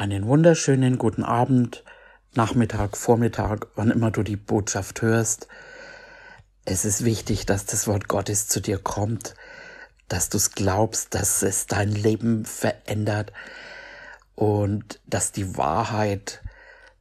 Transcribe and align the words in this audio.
einen 0.00 0.26
wunderschönen 0.26 0.96
guten 0.96 1.24
Abend, 1.24 1.84
Nachmittag, 2.32 2.96
Vormittag, 2.96 3.66
wann 3.74 3.90
immer 3.90 4.10
du 4.10 4.22
die 4.22 4.38
Botschaft 4.38 5.02
hörst. 5.02 5.46
Es 6.64 6.86
ist 6.86 7.04
wichtig, 7.04 7.44
dass 7.44 7.66
das 7.66 7.86
Wort 7.86 8.08
Gottes 8.08 8.48
zu 8.48 8.62
dir 8.62 8.78
kommt, 8.78 9.34
dass 10.08 10.30
du 10.30 10.38
es 10.38 10.52
glaubst, 10.52 11.14
dass 11.14 11.42
es 11.42 11.66
dein 11.66 11.92
Leben 11.92 12.46
verändert 12.46 13.34
und 14.36 15.00
dass 15.06 15.32
die 15.32 15.58
Wahrheit 15.58 16.40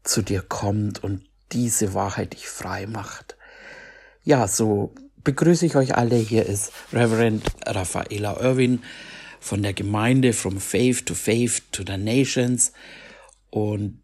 zu 0.04 0.22
dir 0.22 0.42
kommt 0.42 1.02
und 1.02 1.24
diese 1.54 1.94
Wahrheit 1.94 2.34
dich 2.34 2.50
frei 2.50 2.86
macht. 2.86 3.38
Ja, 4.26 4.46
so 4.50 4.94
begrüße 5.24 5.66
ich 5.66 5.78
euch 5.78 5.96
alle. 5.96 6.18
Hier 6.18 6.46
ist 6.46 6.74
Reverend 6.92 7.46
Raffaela 7.66 8.42
Irwin 8.42 8.84
von 9.40 9.64
der 9.64 9.74
Gemeinde 9.74 10.34
From 10.34 10.60
Faith 10.60 11.06
to 11.06 11.16
Faith 11.16 11.64
to 11.72 11.84
the 11.86 11.98
Nations. 11.98 12.74
Und 13.50 14.02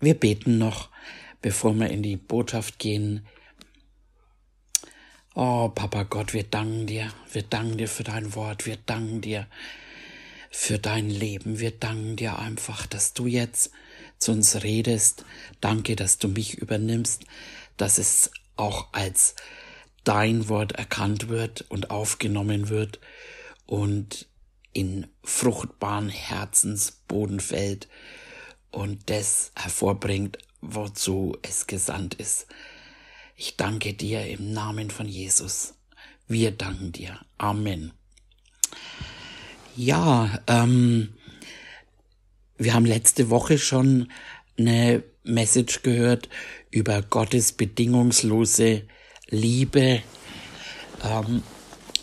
wir 0.00 0.14
beten 0.14 0.58
noch, 0.58 0.88
bevor 1.40 1.74
wir 1.74 1.88
in 1.90 2.02
die 2.02 2.16
Botschaft 2.16 2.78
gehen. 2.78 3.26
Oh, 5.34 5.68
Papa 5.68 6.02
Gott, 6.04 6.34
wir 6.34 6.44
danken 6.44 6.86
dir. 6.86 7.12
Wir 7.32 7.42
danken 7.42 7.78
dir 7.78 7.88
für 7.88 8.04
dein 8.04 8.34
Wort. 8.34 8.66
Wir 8.66 8.76
danken 8.76 9.20
dir 9.20 9.46
für 10.50 10.78
dein 10.78 11.10
Leben. 11.10 11.60
Wir 11.60 11.70
danken 11.70 12.16
dir 12.16 12.38
einfach, 12.38 12.86
dass 12.86 13.12
du 13.12 13.26
jetzt 13.26 13.70
zu 14.18 14.32
uns 14.32 14.62
redest. 14.62 15.24
Danke, 15.60 15.94
dass 15.96 16.18
du 16.18 16.28
mich 16.28 16.58
übernimmst, 16.58 17.24
dass 17.76 17.98
es 17.98 18.30
auch 18.56 18.88
als 18.92 19.36
dein 20.04 20.48
Wort 20.48 20.72
erkannt 20.72 21.28
wird 21.28 21.64
und 21.68 21.90
aufgenommen 21.90 22.68
wird 22.68 22.98
und 23.66 24.26
in 24.78 25.08
fruchtbaren 25.24 26.08
Herzensboden 26.08 27.40
fällt 27.40 27.88
und 28.70 29.10
das 29.10 29.50
hervorbringt, 29.56 30.38
wozu 30.60 31.36
es 31.42 31.66
gesandt 31.66 32.14
ist. 32.14 32.46
Ich 33.34 33.56
danke 33.56 33.94
dir 33.94 34.24
im 34.28 34.52
Namen 34.52 34.90
von 34.90 35.08
Jesus. 35.08 35.74
Wir 36.28 36.52
danken 36.52 36.92
dir. 36.92 37.18
Amen. 37.38 37.92
Ja, 39.74 40.38
ähm, 40.46 41.12
wir 42.56 42.72
haben 42.72 42.86
letzte 42.86 43.30
Woche 43.30 43.58
schon 43.58 44.12
eine 44.56 45.02
Message 45.24 45.82
gehört 45.82 46.28
über 46.70 47.02
Gottes 47.02 47.50
bedingungslose 47.50 48.86
Liebe. 49.28 50.02
Ähm, 51.02 51.42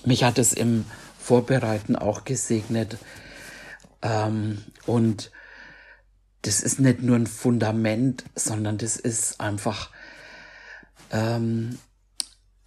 mich 0.03 0.25
hat 0.25 0.38
es 0.39 0.52
im 0.52 0.83
Vorbereiten 1.25 1.95
auch 1.95 2.23
gesegnet. 2.23 2.99
Ähm, 4.03 4.63
und 4.85 5.31
das 6.43 6.61
ist 6.61 6.79
nicht 6.79 7.01
nur 7.01 7.15
ein 7.15 7.25
Fundament, 7.25 8.23
sondern 8.35 8.77
das 8.77 8.95
ist 8.95 9.41
einfach 9.41 9.89
ähm, 11.11 11.79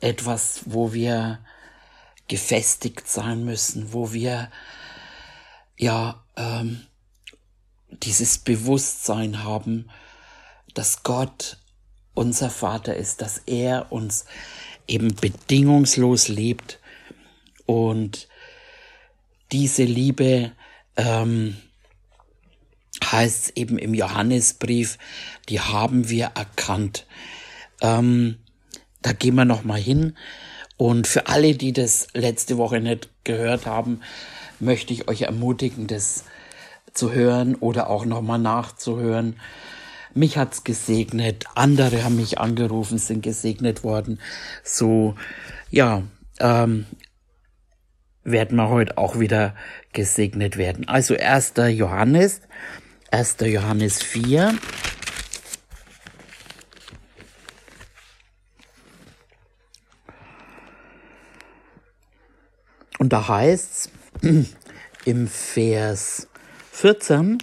etwas, 0.00 0.62
wo 0.66 0.92
wir 0.92 1.38
gefestigt 2.26 3.08
sein 3.08 3.44
müssen, 3.44 3.92
wo 3.92 4.12
wir 4.12 4.50
ja 5.76 6.24
ähm, 6.36 6.84
dieses 7.90 8.38
Bewusstsein 8.38 9.44
haben, 9.44 9.88
dass 10.74 11.04
Gott 11.04 11.58
unser 12.14 12.50
Vater 12.50 12.96
ist, 12.96 13.22
dass 13.22 13.38
er 13.46 13.92
uns 13.92 14.24
eben 14.88 15.14
bedingungslos 15.14 16.26
liebt 16.26 16.80
und 17.66 18.26
diese 19.52 19.84
Liebe 19.84 20.52
ähm, 20.96 21.56
heißt 23.04 23.52
eben 23.56 23.78
im 23.78 23.94
Johannesbrief, 23.94 24.98
die 25.48 25.60
haben 25.60 26.08
wir 26.08 26.32
erkannt. 26.34 27.06
Ähm, 27.80 28.38
da 29.02 29.12
gehen 29.12 29.36
wir 29.36 29.44
noch 29.44 29.64
mal 29.64 29.80
hin. 29.80 30.16
Und 30.76 31.06
für 31.06 31.26
alle, 31.26 31.54
die 31.54 31.72
das 31.72 32.08
letzte 32.14 32.56
Woche 32.56 32.80
nicht 32.80 33.08
gehört 33.24 33.66
haben, 33.66 34.00
möchte 34.60 34.92
ich 34.92 35.08
euch 35.08 35.22
ermutigen, 35.22 35.86
das 35.86 36.24
zu 36.92 37.12
hören 37.12 37.54
oder 37.56 37.90
auch 37.90 38.04
noch 38.04 38.22
mal 38.22 38.38
nachzuhören. 38.38 39.36
Mich 40.14 40.36
hat's 40.36 40.64
gesegnet, 40.64 41.44
andere 41.54 42.02
haben 42.02 42.16
mich 42.16 42.38
angerufen, 42.38 42.98
sind 42.98 43.22
gesegnet 43.22 43.84
worden. 43.84 44.20
So, 44.64 45.14
ja, 45.70 46.02
ähm, 46.40 46.86
werden 48.24 48.56
wir 48.56 48.68
heute 48.68 48.98
auch 48.98 49.18
wieder 49.18 49.54
gesegnet 49.92 50.56
werden. 50.56 50.88
Also 50.88 51.16
1. 51.16 51.54
Johannes, 51.68 52.40
1. 53.10 53.36
Johannes 53.40 54.02
4. 54.02 54.54
Und 62.98 63.12
da 63.12 63.28
heißt's 63.28 63.90
im 65.04 65.28
Vers 65.28 66.28
14, 66.72 67.38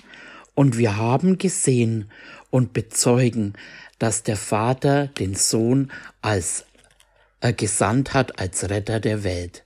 und 0.55 0.77
wir 0.77 0.95
haben 0.95 1.37
gesehen 1.37 2.09
und 2.49 2.73
bezeugen, 2.73 3.53
dass 3.99 4.23
der 4.23 4.37
Vater 4.37 5.07
den 5.07 5.35
Sohn 5.35 5.91
als 6.21 6.65
äh, 7.41 7.53
gesandt 7.53 8.13
hat 8.13 8.39
als 8.39 8.69
Retter 8.69 9.01
der 9.01 9.23
Welt. 9.23 9.64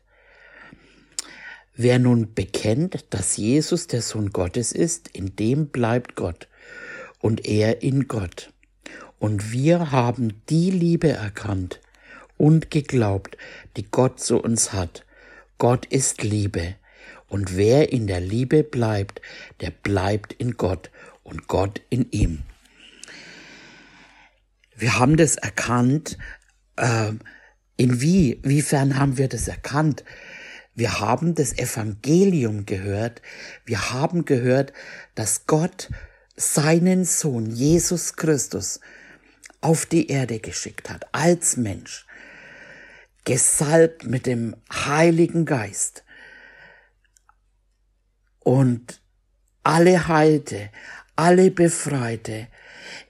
Wer 1.81 1.97
nun 1.97 2.33
bekennt, 2.33 3.05
dass 3.11 3.37
Jesus 3.37 3.87
der 3.87 4.01
Sohn 4.01 4.31
Gottes 4.31 4.73
ist, 4.73 5.07
in 5.07 5.37
dem 5.37 5.69
bleibt 5.69 6.17
Gott 6.17 6.49
und 7.21 7.45
er 7.45 7.81
in 7.81 8.09
Gott. 8.09 8.51
Und 9.17 9.53
wir 9.53 9.89
haben 9.89 10.41
die 10.49 10.71
Liebe 10.71 11.07
erkannt 11.07 11.79
und 12.35 12.69
geglaubt, 12.69 13.37
die 13.77 13.89
Gott 13.89 14.19
zu 14.19 14.43
uns 14.43 14.73
hat. 14.73 15.05
Gott 15.57 15.85
ist 15.85 16.21
Liebe. 16.21 16.75
Und 17.29 17.55
wer 17.55 17.93
in 17.93 18.07
der 18.07 18.19
Liebe 18.19 18.65
bleibt, 18.65 19.21
der 19.61 19.71
bleibt 19.71 20.33
in 20.33 20.57
Gott 20.57 20.91
und 21.23 21.47
Gott 21.47 21.79
in 21.89 22.11
ihm. 22.11 22.39
Wir 24.75 24.99
haben 24.99 25.15
das 25.15 25.37
erkannt. 25.37 26.17
Äh, 26.75 27.13
in 27.77 28.01
wie, 28.01 28.41
wiefern 28.43 28.99
haben 28.99 29.17
wir 29.17 29.29
das 29.29 29.47
erkannt? 29.47 30.03
Wir 30.79 31.01
haben 31.01 31.35
das 31.35 31.57
Evangelium 31.57 32.65
gehört. 32.65 33.21
Wir 33.65 33.91
haben 33.91 34.23
gehört, 34.23 34.71
dass 35.13 35.45
Gott 35.45 35.89
seinen 36.37 37.03
Sohn 37.03 37.47
Jesus 37.47 38.15
Christus 38.15 38.79
auf 39.59 39.85
die 39.85 40.07
Erde 40.07 40.39
geschickt 40.39 40.89
hat, 40.89 41.05
als 41.11 41.57
Mensch, 41.57 42.07
gesalbt 43.25 44.05
mit 44.05 44.25
dem 44.25 44.55
Heiligen 44.71 45.43
Geist. 45.43 46.05
Und 48.39 49.01
alle 49.63 50.07
heilte, 50.07 50.69
alle 51.17 51.51
befreite. 51.51 52.47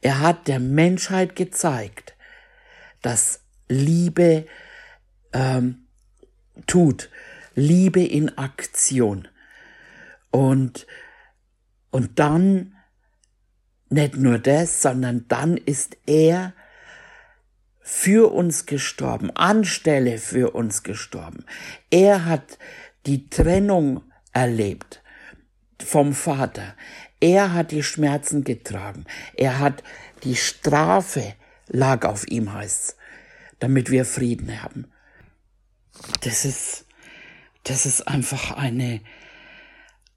Er 0.01 0.21
hat 0.21 0.47
der 0.47 0.59
Menschheit 0.59 1.35
gezeigt, 1.35 2.15
dass 3.03 3.41
Liebe 3.67 4.47
ähm, 5.33 5.85
tut, 6.65 7.11
Liebe 7.59 8.03
in 8.03 8.37
Aktion. 8.37 9.27
Und, 10.31 10.87
und 11.91 12.19
dann 12.19 12.75
nicht 13.89 14.15
nur 14.15 14.39
das, 14.39 14.81
sondern 14.81 15.27
dann 15.27 15.57
ist 15.57 15.97
er 16.05 16.53
für 17.81 18.31
uns 18.31 18.65
gestorben, 18.65 19.35
anstelle 19.35 20.19
für 20.19 20.51
uns 20.51 20.83
gestorben. 20.83 21.45
Er 21.89 22.25
hat 22.25 22.59
die 23.05 23.29
Trennung 23.29 24.03
erlebt 24.31 25.01
vom 25.83 26.13
Vater. 26.13 26.75
Er 27.19 27.53
hat 27.53 27.71
die 27.71 27.83
Schmerzen 27.83 28.43
getragen. 28.43 29.05
Er 29.35 29.59
hat 29.59 29.83
die 30.23 30.35
Strafe 30.35 31.33
lag 31.67 32.05
auf 32.05 32.27
ihm, 32.27 32.53
heißt's, 32.53 32.95
damit 33.59 33.89
wir 33.89 34.05
Frieden 34.05 34.61
haben. 34.61 34.91
Das 36.21 36.45
ist, 36.45 36.85
das 37.63 37.85
ist 37.85 38.07
einfach 38.07 38.51
eine, 38.51 39.01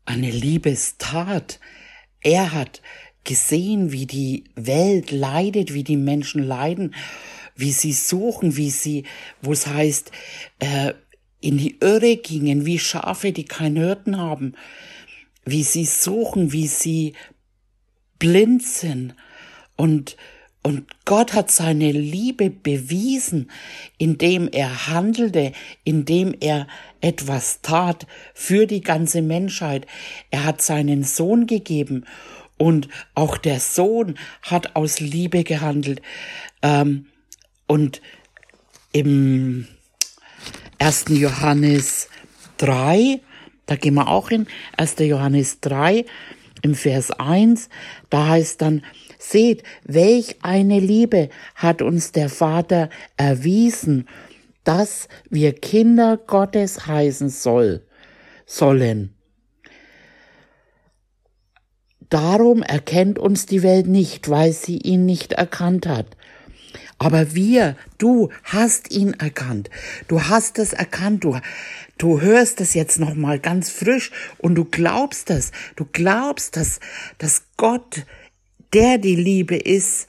eine 0.05 0.31
Liebestat. 0.31 1.61
Er 2.23 2.53
hat 2.53 2.83
gesehen, 3.25 3.93
wie 3.93 4.07
die 4.07 4.45
Welt 4.55 5.11
leidet, 5.11 5.75
wie 5.75 5.85
die 5.85 5.97
Menschen 5.97 6.43
leiden, 6.43 6.95
wie 7.55 7.73
sie 7.73 7.93
suchen, 7.93 8.57
wie 8.57 8.71
sie, 8.71 9.05
wo 9.41 9.53
es 9.53 9.67
heißt, 9.67 10.11
äh, 10.59 10.95
in 11.41 11.59
die 11.59 11.79
Irre 11.81 12.17
gingen, 12.17 12.67
wie 12.67 12.79
Schafe, 12.79 13.33
die 13.33 13.45
keinen 13.45 13.77
Hirten 13.77 14.17
haben, 14.17 14.55
wie 15.45 15.65
sie 15.65 15.85
suchen, 15.85 16.53
wie 16.53 16.69
sie 16.69 17.15
blind 18.19 18.63
sind 18.63 19.17
und 19.77 20.17
und 20.65 20.85
Gott 21.05 21.33
hat 21.33 21.51
seine 21.51 21.91
Liebe 21.91 22.49
bewiesen, 22.49 23.51
indem 23.99 24.49
er 24.49 24.87
handelte, 24.87 25.53
indem 25.83 26.35
er 26.39 26.69
etwas 27.01 27.63
tat 27.63 28.07
für 28.33 28.67
die 28.67 28.81
ganze 28.81 29.23
Menschheit. 29.23 29.87
Er 30.31 30.45
hat 30.45 30.63
seinen 30.63 31.03
Sohn 31.03 31.47
gegeben 31.47 32.05
Und 32.63 32.89
auch 33.17 33.39
der 33.39 33.59
Sohn 33.59 34.17
hat 34.43 34.77
aus 34.77 35.01
Liebe 35.01 35.43
gehandelt. 35.43 36.01
Ähm, 36.63 37.07
und 37.67 38.01
im 38.93 39.67
1. 40.79 41.07
Johannes 41.09 42.09
3, 42.59 43.21
da 43.67 43.75
gehen 43.75 43.95
wir 43.95 44.07
auch 44.07 44.29
hin, 44.29 44.47
1. 44.77 44.95
Johannes 45.01 45.59
3, 45.61 46.05
im 46.63 46.77
Vers 46.77 47.11
1, 47.11 47.69
da 48.11 48.29
heißt 48.29 48.63
dann, 48.63 48.85
seht, 49.23 49.63
welch 49.85 50.37
eine 50.43 50.81
Liebe 50.81 51.29
hat 51.55 51.83
uns 51.83 52.13
der 52.13 52.29
Vater 52.29 52.91
erwiesen, 53.17 54.09
dass 54.65 55.09
wir 55.29 55.53
Kinder 55.53 56.17
Gottes 56.17 56.87
heißen 56.87 57.29
soll, 57.29 57.87
sollen. 58.47 59.15
Darum 62.09 62.63
erkennt 62.63 63.19
uns 63.19 63.47
die 63.47 63.63
Welt 63.63 63.87
nicht, 63.87 64.29
weil 64.29 64.53
sie 64.53 64.77
ihn 64.77 65.07
nicht 65.07 65.33
erkannt 65.33 65.87
hat. 65.87 66.17
Aber 66.99 67.35
wir, 67.35 67.75
du 67.99 68.29
hast 68.45 68.93
ihn 68.93 69.15
erkannt. 69.15 69.71
Du 70.07 70.23
hast 70.23 70.59
es 70.59 70.73
erkannt. 70.73 71.25
Du, 71.25 71.41
du 71.99 72.21
hörst 72.21 72.61
es 72.61 72.75
jetzt 72.75 73.01
nochmal 73.01 73.41
ganz 73.41 73.71
frisch 73.71 74.13
und 74.39 74.55
du 74.55 74.65
glaubst 74.65 75.31
es. 75.31 75.51
Du 75.75 75.85
glaubst, 75.91 76.57
dass, 76.57 76.79
dass 77.19 77.43
Gott, 77.57 78.05
der 78.73 78.99
die 78.99 79.17
Liebe 79.17 79.57
ist, 79.57 80.07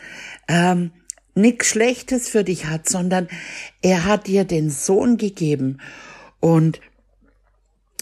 ähm, 0.48 0.92
nichts 1.36 1.68
Schlechtes 1.68 2.30
für 2.30 2.44
dich 2.44 2.66
hat, 2.66 2.88
sondern 2.88 3.28
er 3.82 4.06
hat 4.06 4.28
dir 4.28 4.46
den 4.46 4.70
Sohn 4.70 5.18
gegeben. 5.18 5.80
Und 6.40 6.80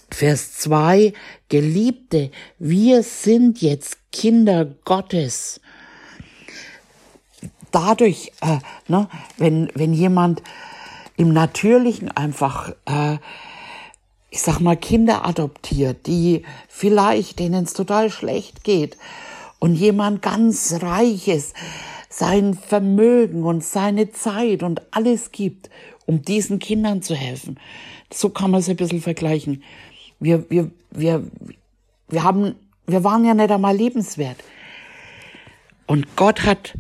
Vers 0.10 0.58
2, 0.58 1.14
Geliebte, 1.48 2.32
wir 2.60 3.04
sind 3.04 3.62
jetzt 3.62 3.98
Kinder 4.12 4.66
Gottes 4.84 5.62
dadurch, 7.72 8.32
äh, 8.42 8.58
ne, 8.88 9.08
wenn, 9.38 9.70
wenn 9.74 9.94
jemand 9.94 10.44
im 11.18 11.34
Natürlichen 11.34 12.12
einfach, 12.12 12.74
äh, 12.86 13.18
ich 14.30 14.42
sag 14.42 14.60
mal, 14.60 14.78
Kinder 14.78 15.26
adoptiert, 15.26 16.08
die 16.08 16.44
vielleicht, 16.68 17.40
denen 17.40 17.66
es 17.66 17.74
total 17.74 18.10
schlecht 18.10 18.64
geht 18.64 18.98
und 19.62 19.76
jemand 19.76 20.24
ganz 20.24 20.82
Reiches 20.82 21.54
sein 22.10 22.56
Vermögen 22.56 23.44
und 23.44 23.64
seine 23.64 24.12
Zeit 24.12 24.64
und 24.64 24.82
alles 24.92 25.32
gibt, 25.32 25.70
um 26.08 26.24
diesen 26.24 26.58
Kindern 26.58 27.04
zu 27.04 27.16
helfen. 27.16 27.60
So 28.12 28.30
kann 28.30 28.52
man 28.52 28.60
es 28.60 28.70
ein 28.70 28.76
bisschen 28.76 29.02
vergleichen. 29.02 29.64
Wir, 30.20 30.50
wir, 30.50 30.72
wir, 30.90 31.24
wir 32.10 32.24
haben, 32.24 32.56
wir 32.88 33.04
waren 33.04 33.24
ja 33.24 33.36
nicht 33.36 33.52
einmal 33.52 33.78
lebenswert. 33.78 34.38
Und 35.86 36.16
Gott 36.16 36.44
hat 36.44 36.76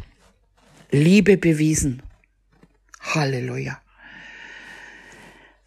Liebe 0.89 1.37
bewiesen. 1.37 2.01
Halleluja. 2.99 3.79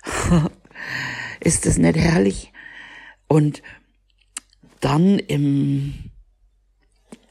Ist 1.41 1.65
das 1.65 1.79
nicht 1.79 1.97
herrlich? 1.97 2.53
Und 3.29 3.63
dann 4.81 5.19
im 5.21 6.11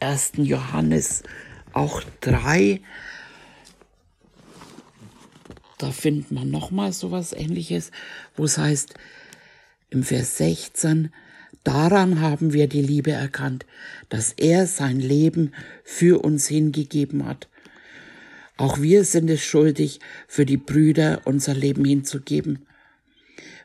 ersten 0.03 0.43
Johannes 0.43 1.23
auch 1.71 2.03
drei, 2.19 2.81
da 5.77 5.91
findet 5.91 6.29
man 6.29 6.51
nochmal 6.51 6.91
sowas 6.91 7.31
ähnliches, 7.31 7.91
wo 8.35 8.43
es 8.43 8.57
heißt, 8.57 8.95
im 9.91 10.03
Vers 10.03 10.37
16, 10.37 11.13
daran 11.63 12.19
haben 12.19 12.51
wir 12.51 12.67
die 12.67 12.81
Liebe 12.81 13.11
erkannt, 13.11 13.65
dass 14.09 14.33
er 14.33 14.67
sein 14.67 14.99
Leben 14.99 15.53
für 15.85 16.21
uns 16.21 16.47
hingegeben 16.47 17.25
hat. 17.25 17.47
Auch 18.57 18.81
wir 18.81 19.05
sind 19.05 19.29
es 19.29 19.41
schuldig, 19.41 20.01
für 20.27 20.45
die 20.45 20.57
Brüder 20.57 21.21
unser 21.23 21.53
Leben 21.53 21.85
hinzugeben. 21.85 22.65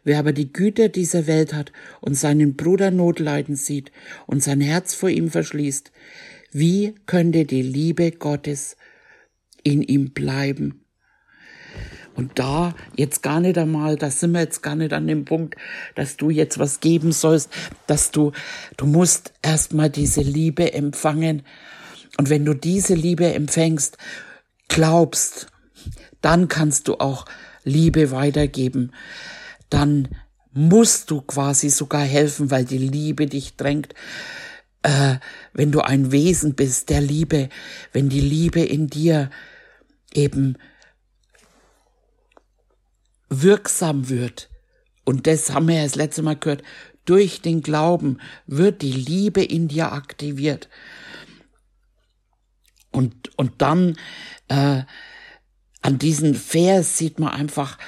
Wer 0.09 0.21
aber 0.21 0.33
die 0.33 0.55
Güter 0.55 0.89
dieser 0.89 1.27
Welt 1.27 1.53
hat 1.53 1.71
und 2.01 2.15
seinen 2.15 2.57
Bruder 2.57 2.91
Notleiden 2.91 3.57
sieht 3.57 3.93
und 4.27 4.43
sein 4.43 4.63
Herz 4.63 4.95
vor 4.95 5.11
ihm 5.11 5.31
verschließt, 5.31 5.93
wie 6.51 6.95
könnte 7.05 7.45
die 7.45 7.61
Liebe 7.61 8.13
Gottes 8.13 8.79
in 9.65 9.83
ihm 9.83 10.15
bleiben? 10.15 10.83
Und 12.15 12.39
da 12.39 12.75
jetzt 12.97 13.23
gar 13.23 13.41
nicht 13.41 13.59
einmal, 13.59 13.97
da 13.97 14.11
sind 14.11 14.33
wir 14.33 14.41
jetzt 14.41 14.63
gar 14.63 14.77
nicht 14.77 14.95
an 14.95 15.07
dem 15.07 15.27
Punkt, 15.27 15.57
dass 15.95 16.17
du 16.17 16.31
jetzt 16.31 16.59
was 16.59 16.81
geben 16.81 17.13
sollst, 17.13 17.51
dass 17.87 18.11
du, 18.11 18.33
du 18.79 18.87
musst 18.87 19.35
erstmal 19.43 19.91
diese 19.91 20.23
Liebe 20.23 20.73
empfangen. 20.73 21.43
Und 22.17 22.31
wenn 22.31 22.47
du 22.47 22.55
diese 22.55 22.95
Liebe 22.95 23.31
empfängst 23.35 23.99
glaubst, 24.69 25.49
dann 26.23 26.49
kannst 26.49 26.89
du 26.89 26.95
auch 26.95 27.27
Liebe 27.63 28.11
weitergeben. 28.11 28.93
Dann 29.71 30.09
musst 30.53 31.11
du 31.11 31.21
quasi 31.21 31.71
sogar 31.71 32.03
helfen, 32.03 32.51
weil 32.51 32.65
die 32.65 32.79
Liebe 32.79 33.27
dich 33.27 33.57
drängt. 33.57 33.95
Äh, 34.83 35.17
wenn 35.53 35.73
du 35.73 35.81
ein 35.81 36.13
Wesen 36.13 36.55
bist 36.55 36.91
der 36.91 37.01
Liebe, 37.01 37.49
wenn 37.93 38.09
die 38.09 38.21
Liebe 38.21 38.61
in 38.61 38.89
dir 38.89 39.31
eben 40.13 40.57
wirksam 43.29 44.09
wird, 44.09 44.49
und 45.05 45.27
das 45.27 45.51
haben 45.51 45.69
wir 45.69 45.77
ja 45.77 45.85
das 45.85 45.97
letzte 45.97 46.23
Mal 46.23 46.37
gehört, 46.37 46.63
durch 47.05 47.41
den 47.41 47.63
Glauben 47.63 48.19
wird 48.47 48.83
die 48.83 48.93
Liebe 48.93 49.43
in 49.43 49.69
dir 49.69 49.93
aktiviert. 49.93 50.69
Und, 52.91 53.37
und 53.39 53.63
dann 53.63 53.97
äh, 54.49 54.83
an 55.81 55.99
diesem 55.99 56.35
Vers 56.35 56.99
sieht 56.99 57.19
man 57.19 57.31
einfach 57.31 57.79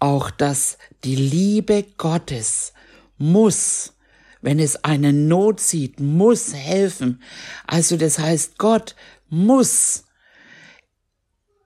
auch, 0.00 0.30
dass 0.30 0.78
die 1.04 1.16
Liebe 1.16 1.84
Gottes 1.96 2.72
muss, 3.18 3.94
wenn 4.42 4.58
es 4.58 4.84
eine 4.84 5.12
Not 5.12 5.60
sieht, 5.60 6.00
muss 6.00 6.54
helfen. 6.54 7.22
Also 7.66 7.96
das 7.96 8.18
heißt, 8.18 8.58
Gott 8.58 8.96
muss. 9.28 10.04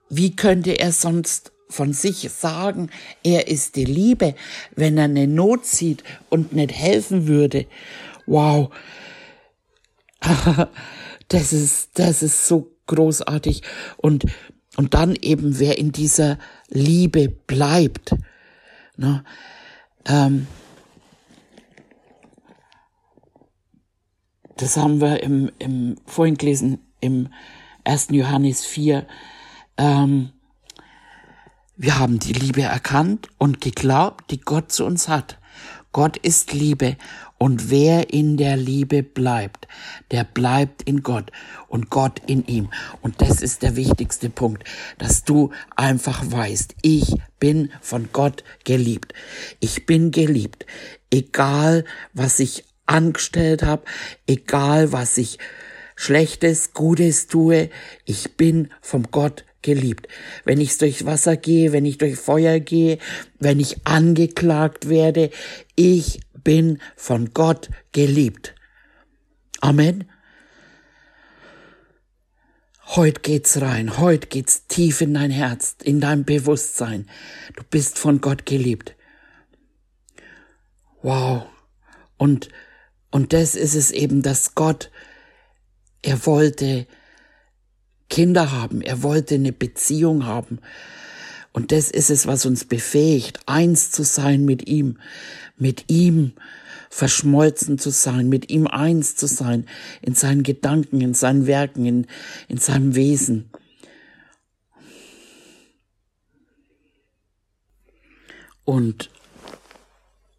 Wie 0.09 0.35
könnte 0.35 0.73
er 0.73 0.91
sonst 0.91 1.51
von 1.69 1.93
sich 1.93 2.29
sagen, 2.31 2.89
er 3.23 3.47
ist 3.47 3.75
die 3.75 3.85
Liebe, 3.85 4.35
wenn 4.75 4.97
er 4.97 5.05
eine 5.05 5.27
Not 5.27 5.65
sieht 5.65 6.03
und 6.29 6.53
nicht 6.53 6.73
helfen 6.73 7.27
würde? 7.27 7.65
Wow. 8.25 8.71
Das 11.27 11.53
ist, 11.53 11.89
das 11.95 12.21
ist 12.21 12.47
so 12.47 12.71
großartig. 12.85 13.63
Und, 13.97 14.25
und 14.77 14.93
dann 14.93 15.15
eben, 15.15 15.57
wer 15.57 15.79
in 15.79 15.91
dieser 15.91 16.37
Liebe 16.69 17.29
bleibt. 17.29 18.15
Ne? 18.97 19.23
Ähm, 20.05 20.47
das 24.57 24.77
haben 24.77 25.01
wir 25.01 25.21
im, 25.23 25.51
im 25.59 25.97
vorhin 26.05 26.37
gelesen, 26.37 26.79
im 27.01 27.29
1. 27.83 28.07
Johannes 28.11 28.65
4. 28.65 29.05
Ähm, 29.77 30.31
wir 31.77 31.99
haben 31.99 32.19
die 32.19 32.33
Liebe 32.33 32.61
erkannt 32.61 33.27
und 33.37 33.59
geglaubt, 33.59 34.31
die 34.31 34.39
Gott 34.39 34.71
zu 34.71 34.85
uns 34.85 35.09
hat. 35.09 35.37
Gott 35.91 36.17
ist 36.17 36.53
Liebe 36.53 36.97
und 37.45 37.69
wer 37.69 38.11
in 38.11 38.37
der 38.37 38.57
Liebe 38.57 39.03
bleibt, 39.03 39.67
der 40.09 40.23
bleibt 40.23 40.81
in 40.81 41.03
Gott 41.03 41.31
und 41.67 41.91
Gott 41.91 42.19
in 42.25 42.43
ihm. 42.47 42.69
Und 43.03 43.21
das 43.21 43.43
ist 43.43 43.61
der 43.61 43.75
wichtigste 43.75 44.31
Punkt, 44.31 44.63
dass 44.97 45.25
du 45.25 45.51
einfach 45.75 46.23
weißt, 46.25 46.73
ich 46.81 47.13
bin 47.39 47.71
von 47.81 48.09
Gott 48.11 48.43
geliebt. 48.63 49.13
Ich 49.59 49.85
bin 49.85 50.09
geliebt. 50.09 50.65
Egal, 51.11 51.85
was 52.13 52.39
ich 52.39 52.63
angestellt 52.87 53.61
habe, 53.61 53.83
egal, 54.25 54.91
was 54.91 55.15
ich 55.19 55.37
Schlechtes, 55.95 56.73
Gutes 56.73 57.27
tue, 57.27 57.69
ich 58.05 58.37
bin 58.37 58.71
vom 58.81 59.11
Gott 59.11 59.45
geliebt. 59.61 60.07
Wenn 60.45 60.59
ich 60.59 60.79
durch 60.79 61.05
Wasser 61.05 61.37
gehe, 61.37 61.73
wenn 61.73 61.85
ich 61.85 61.99
durch 61.99 62.15
Feuer 62.15 62.59
gehe, 62.59 62.97
wenn 63.39 63.59
ich 63.59 63.85
angeklagt 63.85 64.89
werde, 64.89 65.29
ich 65.75 66.21
bin 66.45 66.79
von 66.95 67.33
Gott 67.33 67.69
geliebt. 67.91 68.55
Amen. 69.59 70.09
Heute 72.85 73.19
geht's 73.19 73.59
rein, 73.59 73.97
heute 73.97 74.27
geht's 74.27 74.67
tief 74.67 75.01
in 75.01 75.15
dein 75.15 75.31
Herz, 75.31 75.75
in 75.83 75.99
dein 75.99 76.23
Bewusstsein. 76.23 77.09
Du 77.55 77.63
bist 77.69 77.97
von 77.97 78.21
Gott 78.21 78.45
geliebt. 78.45 78.95
Wow. 81.01 81.47
Und, 82.17 82.49
und 83.09 83.33
das 83.33 83.55
ist 83.55 83.73
es 83.73 83.91
eben, 83.91 84.21
dass 84.21 84.55
Gott, 84.55 84.91
er 86.03 86.25
wollte 86.27 86.85
Kinder 88.07 88.51
haben, 88.51 88.81
er 88.81 89.01
wollte 89.01 89.35
eine 89.35 89.51
Beziehung 89.51 90.25
haben. 90.25 90.59
Und 91.55 91.71
das 91.71 91.89
ist 91.89 92.09
es, 92.09 92.27
was 92.27 92.45
uns 92.45 92.65
befähigt, 92.65 93.39
eins 93.45 93.89
zu 93.89 94.03
sein 94.03 94.43
mit 94.43 94.67
ihm, 94.67 94.99
mit 95.55 95.85
ihm 95.87 96.33
verschmolzen 96.89 97.79
zu 97.79 97.91
sein, 97.91 98.27
mit 98.27 98.49
ihm 98.49 98.67
eins 98.67 99.15
zu 99.15 99.25
sein, 99.25 99.65
in 100.01 100.15
seinen 100.15 100.43
Gedanken, 100.43 100.99
in 100.99 101.13
seinen 101.13 101.47
Werken, 101.47 101.85
in, 101.85 102.07
in 102.49 102.57
seinem 102.57 102.95
Wesen. 102.95 103.49
Und 108.65 109.09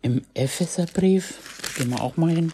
im 0.03 0.21
Epheserbrief, 0.35 1.39
gehen 1.79 1.89
wir 1.89 2.03
auch 2.03 2.19
mal 2.19 2.35
hin, 2.35 2.53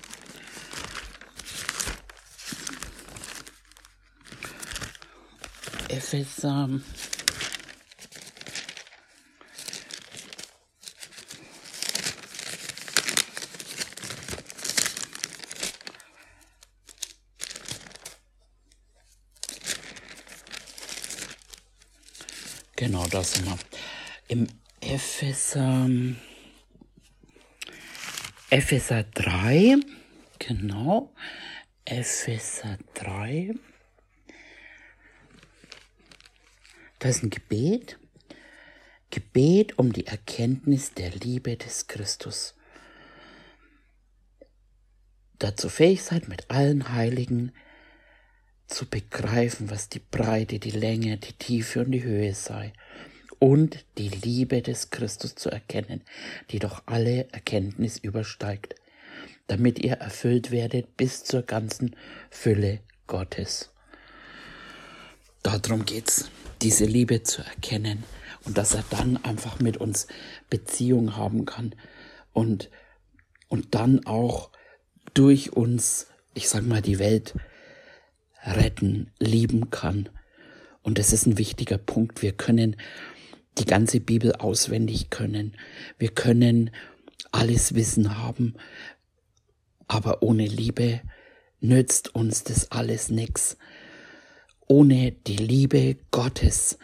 Epheser 5.89 6.69
Sind 23.25 23.47
wir. 23.47 23.57
Im 24.27 24.49
Epheser, 24.81 25.89
Epheser 28.51 29.05
3, 29.05 29.77
genau, 30.41 31.15
Epheser 31.85 32.79
3, 32.95 33.55
das 36.99 37.17
ist 37.17 37.23
ein 37.23 37.31
Gebet, 37.31 37.97
Gebet 39.11 39.79
um 39.79 39.93
die 39.93 40.09
Erkenntnis 40.09 40.93
der 40.93 41.11
Liebe 41.11 41.57
des 41.57 41.87
Christus. 41.87 42.57
Dazu 45.39 45.69
fähig 45.69 46.03
seid, 46.03 46.27
mit 46.27 46.51
allen 46.51 46.93
Heiligen 46.93 47.53
zu 48.67 48.85
begreifen, 48.85 49.71
was 49.71 49.89
die 49.89 50.01
Breite, 50.01 50.59
die 50.59 50.71
Länge, 50.71 51.19
die 51.19 51.35
Tiefe 51.35 51.85
und 51.85 51.93
die 51.93 52.03
Höhe 52.03 52.35
sei 52.35 52.73
und 53.43 53.85
die 53.99 54.09
Liebe 54.09 54.63
des 54.63 54.91
Christus 54.91 55.35
zu 55.35 55.51
erkennen, 55.51 56.03
die 56.51 56.61
doch 56.61 56.85
alle 56.87 57.29
Erkenntnis 57.33 57.99
übersteigt, 57.99 58.77
damit 59.49 59.81
ihr 59.81 59.95
erfüllt 59.95 60.53
werdet 60.53 60.97
bis 60.97 61.25
zur 61.25 61.43
ganzen 61.43 61.97
Fülle 62.31 62.79
Gottes. 63.09 63.71
Darum 65.43 65.85
geht's, 65.85 66.31
diese 66.63 66.85
Liebe 66.85 67.25
zu 67.25 67.43
erkennen 67.43 68.05
und 68.45 68.59
dass 68.59 68.75
er 68.75 68.85
dann 68.91 69.17
einfach 69.25 69.59
mit 69.59 69.77
uns 69.77 70.07
Beziehung 70.49 71.17
haben 71.17 71.45
kann 71.45 71.75
und, 72.33 72.71
und 73.49 73.75
dann 73.75 74.07
auch 74.07 74.51
durch 75.15 75.53
uns, 75.53 76.07
ich 76.35 76.49
sag 76.49 76.63
mal, 76.65 76.81
die 76.81 77.01
Welt 77.01 77.35
retten, 78.45 79.11
lieben 79.19 79.71
kann. 79.71 80.11
Und 80.85 80.99
das 80.99 81.13
ist 81.13 81.27
ein 81.27 81.39
wichtiger 81.39 81.79
Punkt. 81.79 82.23
Wir 82.23 82.33
können 82.33 82.77
die 83.59 83.67
ganze 83.67 84.01
Bibel 84.01 84.33
auswendig 84.33 85.11
können. 85.11 85.57
Wir 85.99 86.09
können 86.09 86.71
alles 87.31 87.75
Wissen 87.75 88.19
haben, 88.19 88.55
aber 89.89 90.23
ohne 90.23 90.47
Liebe 90.47 91.01
nützt 91.61 92.15
uns 92.15 92.45
das 92.45 92.71
alles 92.71 93.09
nichts. 93.09 93.57
Ohne 94.67 95.13
die 95.13 95.37
Liebe 95.37 95.97
Gottes. 96.11 96.79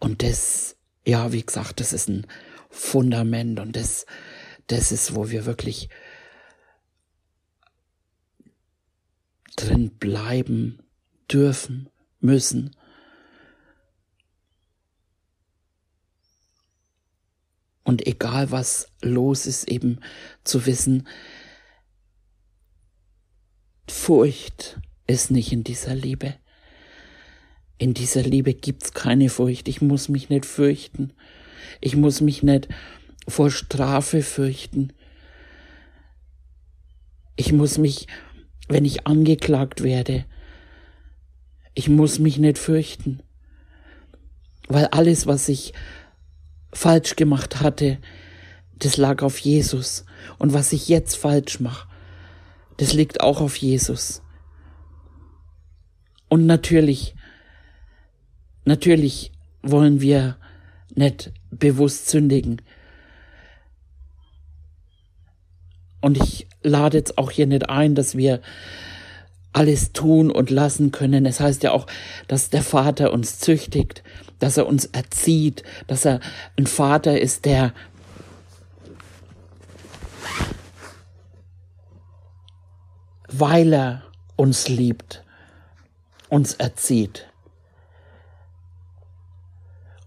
Und 0.00 0.22
das, 0.22 0.76
ja, 1.06 1.32
wie 1.32 1.44
gesagt, 1.44 1.80
das 1.80 1.92
ist 1.92 2.08
ein 2.08 2.26
Fundament 2.68 3.60
und 3.60 3.76
das, 3.76 4.06
das 4.66 4.92
ist, 4.92 5.14
wo 5.14 5.30
wir 5.30 5.46
wirklich 5.46 5.88
drin 9.56 9.90
bleiben 9.90 10.82
dürfen, 11.30 11.88
müssen. 12.20 12.76
Und 17.84 18.06
egal 18.06 18.50
was 18.50 18.88
los 19.02 19.46
ist, 19.46 19.68
eben 19.68 20.00
zu 20.42 20.66
wissen, 20.66 21.06
Furcht 23.88 24.80
ist 25.06 25.30
nicht 25.30 25.52
in 25.52 25.62
dieser 25.62 25.94
Liebe. 25.94 26.34
In 27.76 27.92
dieser 27.92 28.22
Liebe 28.22 28.54
gibt's 28.54 28.92
keine 28.92 29.28
Furcht. 29.28 29.68
Ich 29.68 29.82
muss 29.82 30.08
mich 30.08 30.30
nicht 30.30 30.46
fürchten. 30.46 31.12
Ich 31.80 31.94
muss 31.94 32.20
mich 32.20 32.42
nicht 32.42 32.68
vor 33.28 33.50
Strafe 33.50 34.22
fürchten. 34.22 34.92
Ich 37.36 37.52
muss 37.52 37.76
mich 37.76 38.06
wenn 38.68 38.84
ich 38.84 39.06
angeklagt 39.06 39.82
werde. 39.82 40.24
Ich 41.74 41.88
muss 41.88 42.18
mich 42.18 42.38
nicht 42.38 42.58
fürchten, 42.58 43.20
weil 44.68 44.86
alles, 44.86 45.26
was 45.26 45.48
ich 45.48 45.72
falsch 46.74 47.16
gemacht 47.16 47.60
hatte, 47.60 47.98
das 48.78 48.96
lag 48.96 49.22
auf 49.22 49.38
Jesus. 49.38 50.04
Und 50.38 50.52
was 50.52 50.72
ich 50.72 50.88
jetzt 50.88 51.16
falsch 51.16 51.60
mache, 51.60 51.88
das 52.76 52.92
liegt 52.92 53.20
auch 53.20 53.40
auf 53.40 53.56
Jesus. 53.56 54.22
Und 56.28 56.46
natürlich, 56.46 57.14
natürlich 58.64 59.32
wollen 59.62 60.00
wir 60.00 60.36
nicht 60.94 61.32
bewusst 61.50 62.08
sündigen. 62.08 62.60
Und 66.00 66.18
ich 66.18 66.46
lade 66.62 66.98
jetzt 66.98 67.16
auch 67.18 67.30
hier 67.30 67.46
nicht 67.46 67.68
ein, 67.68 67.94
dass 67.94 68.16
wir 68.16 68.40
alles 69.54 69.92
tun 69.92 70.30
und 70.30 70.50
lassen 70.50 70.92
können. 70.92 71.24
Es 71.26 71.40
heißt 71.40 71.62
ja 71.62 71.72
auch, 71.72 71.86
dass 72.28 72.50
der 72.50 72.62
Vater 72.62 73.12
uns 73.12 73.38
züchtigt, 73.38 74.02
dass 74.38 74.56
er 74.56 74.66
uns 74.66 74.84
erzieht, 74.86 75.62
dass 75.86 76.04
er 76.04 76.20
ein 76.58 76.66
Vater 76.66 77.18
ist, 77.18 77.44
der 77.44 77.72
weil 83.28 83.72
er 83.72 84.02
uns 84.36 84.68
liebt, 84.68 85.24
uns 86.28 86.54
erzieht. 86.54 87.26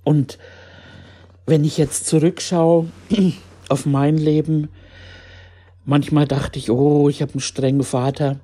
Und 0.03 0.37
wenn 1.45 1.65
ich 1.65 1.77
jetzt 1.77 2.05
zurückschaue 2.05 2.89
auf 3.69 3.85
mein 3.85 4.17
Leben, 4.17 4.69
Manchmal 5.89 6.27
dachte 6.27 6.59
ich, 6.59 6.69
oh, 6.69 7.07
ich 7.07 7.21
habe 7.21 7.31
einen 7.31 7.39
strengen 7.39 7.83
Vater. 7.85 8.41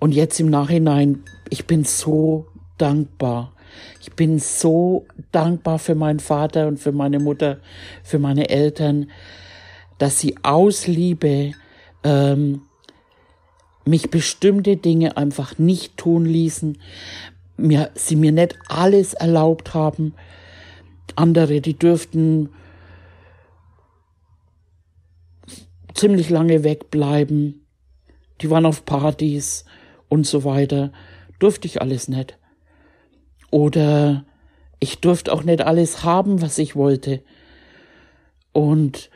Und 0.00 0.12
jetzt 0.12 0.38
im 0.38 0.48
Nachhinein, 0.48 1.24
ich 1.50 1.66
bin 1.66 1.84
so 1.84 2.46
dankbar. 2.76 3.52
Ich 4.00 4.12
bin 4.12 4.38
so 4.38 5.06
dankbar 5.32 5.78
für 5.78 5.94
meinen 5.94 6.20
Vater 6.20 6.68
und 6.68 6.78
für 6.78 6.92
meine 6.92 7.18
Mutter, 7.18 7.58
für 8.02 8.18
meine 8.18 8.48
Eltern, 8.48 9.10
dass 9.98 10.20
sie 10.20 10.36
aus 10.42 10.86
Liebe 10.86 11.52
ähm, 12.04 12.62
mich 13.84 14.10
bestimmte 14.10 14.76
Dinge 14.76 15.16
einfach 15.16 15.58
nicht 15.58 15.96
tun 15.96 16.24
ließen, 16.24 16.78
mir, 17.56 17.90
sie 17.94 18.16
mir 18.16 18.32
nicht 18.32 18.56
alles 18.68 19.14
erlaubt 19.14 19.74
haben. 19.74 20.14
Andere, 21.16 21.60
die 21.60 21.76
dürften 21.76 22.50
ziemlich 25.94 26.30
lange 26.30 26.62
wegbleiben. 26.62 27.66
Die 28.40 28.50
waren 28.50 28.66
auf 28.66 28.84
Partys 28.84 29.64
und 30.08 30.26
so 30.26 30.44
weiter. 30.44 30.92
Durfte 31.38 31.66
ich 31.66 31.80
alles 31.80 32.08
nicht. 32.08 32.36
Oder 33.50 34.24
ich 34.80 35.00
durfte 35.00 35.32
auch 35.32 35.42
nicht 35.42 35.62
alles 35.62 36.04
haben, 36.04 36.42
was 36.42 36.58
ich 36.58 36.76
wollte. 36.76 37.22
Und 38.52 39.10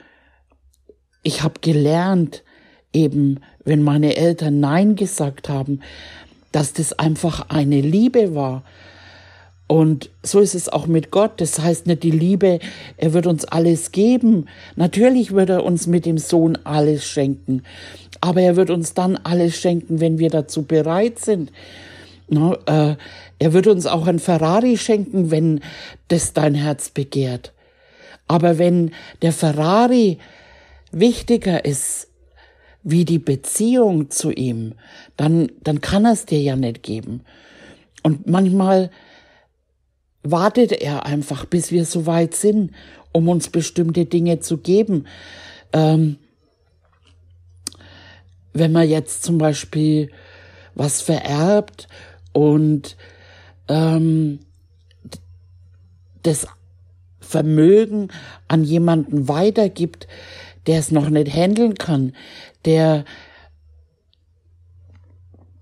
ich 1.23 1.43
habe 1.43 1.61
gelernt, 1.61 2.43
eben, 2.93 3.41
wenn 3.65 3.83
meine 3.83 4.17
Eltern 4.17 4.61
Nein 4.61 4.97
gesagt 4.97 5.49
haben, 5.49 5.81
dass 6.51 6.73
das 6.73 6.93
einfach 6.99 7.49
eine 7.49 7.81
Liebe 7.81 8.35
war, 8.35 8.65
und 9.73 10.11
so 10.23 10.41
ist 10.41 10.55
es 10.55 10.69
auch 10.69 10.87
mit 10.87 11.11
Gott. 11.11 11.41
Das 11.41 11.59
heißt 11.59 11.87
nicht 11.87 12.03
die 12.03 12.11
Liebe, 12.11 12.59
er 12.99 13.15
wird 13.15 13.27
uns 13.27 13.47
alles 13.47 13.91
geben. 13.91 14.45
Natürlich 14.77 15.33
wird 15.33 15.49
er 15.49 15.65
uns 15.65 15.87
mit 15.87 16.05
dem 16.05 16.19
Sohn 16.19 16.59
alles 16.65 17.07
schenken. 17.07 17.63
Aber 18.21 18.43
er 18.43 18.57
wird 18.57 18.69
uns 18.69 18.93
dann 18.93 19.17
alles 19.17 19.59
schenken, 19.59 19.99
wenn 19.99 20.19
wir 20.19 20.29
dazu 20.29 20.65
bereit 20.65 21.21
sind. 21.21 21.53
Äh, 22.31 22.97
er 23.39 23.53
wird 23.55 23.67
uns 23.67 23.87
auch 23.87 24.07
ein 24.07 24.19
Ferrari 24.19 24.77
schenken, 24.77 25.31
wenn 25.31 25.61
das 26.09 26.35
dein 26.35 26.55
Herz 26.55 26.91
begehrt. 26.91 27.55
Aber 28.29 28.59
wenn 28.59 28.91
der 29.23 29.33
Ferrari 29.33 30.19
wichtiger 30.91 31.65
ist 31.65 32.09
wie 32.83 33.07
die 33.07 33.19
Beziehung 33.19 34.11
zu 34.11 34.33
ihm, 34.33 34.75
dann, 35.17 35.51
dann 35.65 35.81
kann 35.81 36.05
er 36.05 36.13
es 36.13 36.27
dir 36.27 36.43
ja 36.43 36.57
nicht 36.57 36.83
geben. 36.83 37.23
Und 38.03 38.27
manchmal 38.27 38.91
wartet 40.23 40.73
er 40.73 41.07
einfach, 41.07 41.45
bis 41.45 41.71
wir 41.71 41.85
so 41.85 42.07
weit 42.07 42.35
sind 42.35 42.73
um 43.13 43.29
uns 43.29 43.51
bestimmte 43.51 44.07
Dinge 44.07 44.41
zu 44.41 44.59
geben. 44.59 45.07
Ähm, 45.73 46.17
wenn 48.55 48.73
man 48.73 48.89
jetzt 48.89 49.23
zum 49.23 49.39
Beispiel 49.39 50.11
was 50.75 51.01
vererbt 51.01 51.89
und 52.33 52.97
ähm, 53.69 54.41
das 56.23 56.47
Vermögen 57.21 58.09
an 58.49 58.65
jemanden 58.65 59.29
weitergibt, 59.29 60.07
der 60.67 60.79
es 60.79 60.91
noch 60.91 61.09
nicht 61.09 61.33
handeln 61.35 61.75
kann, 61.75 62.15
der 62.65 63.05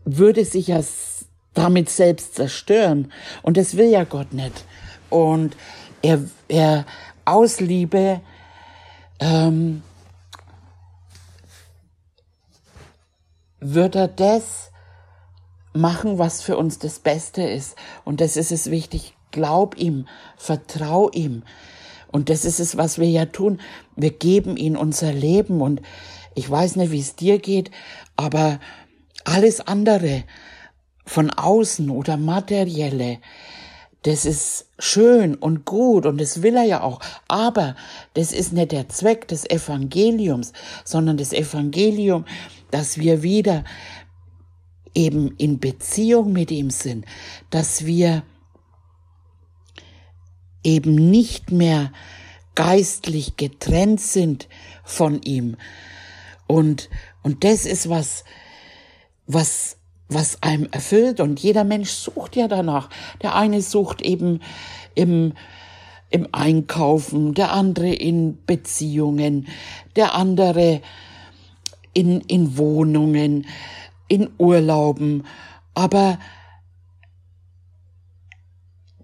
würde 0.05 0.45
sich 0.45 0.69
ja 0.69 0.83
damit 1.54 1.90
selbst 1.90 2.35
zerstören. 2.35 3.12
Und 3.42 3.57
das 3.57 3.76
will 3.76 3.90
ja 3.90 4.04
Gott 4.04 4.33
nicht. 4.33 4.64
Und 5.09 5.57
er, 6.02 6.23
er 6.49 6.87
aus 7.25 7.61
Liebe 7.61 8.21
ähm, 9.19 9.83
wird 13.61 13.95
er 13.95 14.09
das 14.09 14.71
machen, 15.73 16.19
was 16.19 16.42
für 16.42 16.57
uns 16.57 16.78
das 16.78 16.99
Beste 16.99 17.42
ist. 17.42 17.76
Und 18.04 18.21
das 18.21 18.37
ist 18.37 18.52
es 18.52 18.71
wichtig. 18.71 19.14
Glaub 19.30 19.76
ihm, 19.76 20.07
vertrau 20.37 21.11
ihm. 21.11 21.42
Und 22.11 22.28
das 22.28 22.45
ist 22.45 22.59
es, 22.59 22.76
was 22.76 22.99
wir 22.99 23.09
ja 23.09 23.26
tun. 23.26 23.61
Wir 23.95 24.11
geben 24.11 24.57
ihm 24.57 24.76
unser 24.76 25.12
Leben. 25.12 25.61
Und 25.61 25.80
ich 26.35 26.50
weiß 26.50 26.76
nicht, 26.76 26.90
wie 26.90 27.00
es 27.00 27.14
dir 27.14 27.38
geht, 27.38 27.71
aber 28.16 28.59
alles 29.25 29.61
andere 29.61 30.25
von 31.04 31.30
außen 31.30 31.90
oder 31.90 32.16
materielle, 32.16 33.19
das 34.02 34.25
ist 34.25 34.66
schön 34.78 35.35
und 35.35 35.66
gut 35.66 36.07
und 36.07 36.19
das 36.19 36.42
will 36.42 36.57
er 36.57 36.64
ja 36.64 36.83
auch. 36.83 37.00
Aber 37.28 37.76
das 38.14 38.33
ist 38.33 38.52
nicht 38.52 38.73
der 38.73 38.88
Zweck 38.88 39.28
des 39.28 39.49
Evangeliums, 39.49 40.52
sondern 40.85 41.19
das 41.19 41.33
Evangelium, 41.33 42.25
dass 42.71 42.97
wir 42.99 43.23
wieder 43.23 43.64
eben 44.95 45.35
in 45.37 45.61
Beziehung 45.61 46.33
mit 46.33 46.50
ihm 46.50 46.71
sind, 46.71 47.04
dass 47.50 47.85
wir 47.85 48.23
eben 50.64 50.95
nicht 50.95 51.50
mehr 51.50 51.92
geistlich 52.54 53.37
getrennt 53.37 54.00
sind 54.00 54.49
von 54.85 55.23
ihm. 55.23 55.57
Und, 56.47 56.90
und 57.23 57.45
das 57.45 57.64
ist 57.64 57.88
was, 57.88 58.25
was, 59.26 59.76
was 60.11 60.43
einem 60.43 60.69
erfüllt. 60.71 61.21
Und 61.21 61.40
jeder 61.40 61.64
Mensch 61.64 61.90
sucht 61.90 62.37
ja 62.37 62.49
danach. 62.49 62.90
Der 63.23 63.35
eine 63.35 63.62
sucht 63.62 64.02
eben 64.02 64.40
im, 64.95 65.33
im 66.11 66.29
Einkaufen, 66.33 67.35
der 67.35 67.52
andere 67.52 67.93
in 67.93 68.45
Beziehungen, 68.45 69.49
der 69.97 70.14
andere 70.14 70.83
in, 71.95 72.21
in 72.23 72.59
Wohnungen, 72.59 73.47
in 74.09 74.29
Urlauben. 74.38 75.25
Aber 75.75 76.19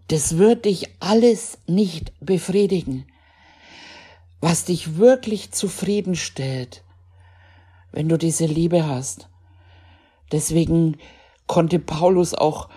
das 0.09 0.39
wird 0.39 0.65
dich 0.67 0.89
alles 1.01 1.59
nicht 1.67 2.13
befriedigen. 2.21 3.07
Was 4.41 4.67
dich 4.67 4.99
wirklich 4.99 5.53
zufriedenstellt, 5.53 6.85
wenn 7.91 8.09
du 8.09 8.19
diese 8.19 8.47
Liebe 8.47 8.87
hast. 8.87 9.29
Deswegen 10.33 10.99
konnte 11.47 11.79
Paulus 11.79 12.35
auch 12.35 12.69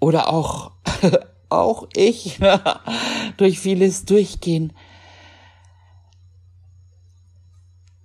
oder 0.00 0.28
auch 0.28 0.72
auch 1.48 1.88
ich 1.94 2.40
durch 3.36 3.60
vieles 3.60 4.04
durchgehen, 4.04 4.72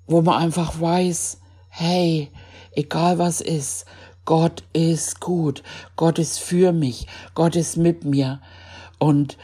wo 0.07 0.21
man 0.21 0.41
einfach 0.41 0.79
weiß, 0.79 1.39
hey, 1.69 2.31
egal 2.73 3.17
was 3.17 3.41
ist, 3.41 3.85
Gott 4.25 4.63
ist 4.73 5.19
gut, 5.19 5.63
Gott 5.95 6.19
ist 6.19 6.39
für 6.39 6.71
mich, 6.71 7.07
Gott 7.33 7.55
ist 7.55 7.77
mit 7.77 8.05
mir 8.05 8.41
und 8.99 9.37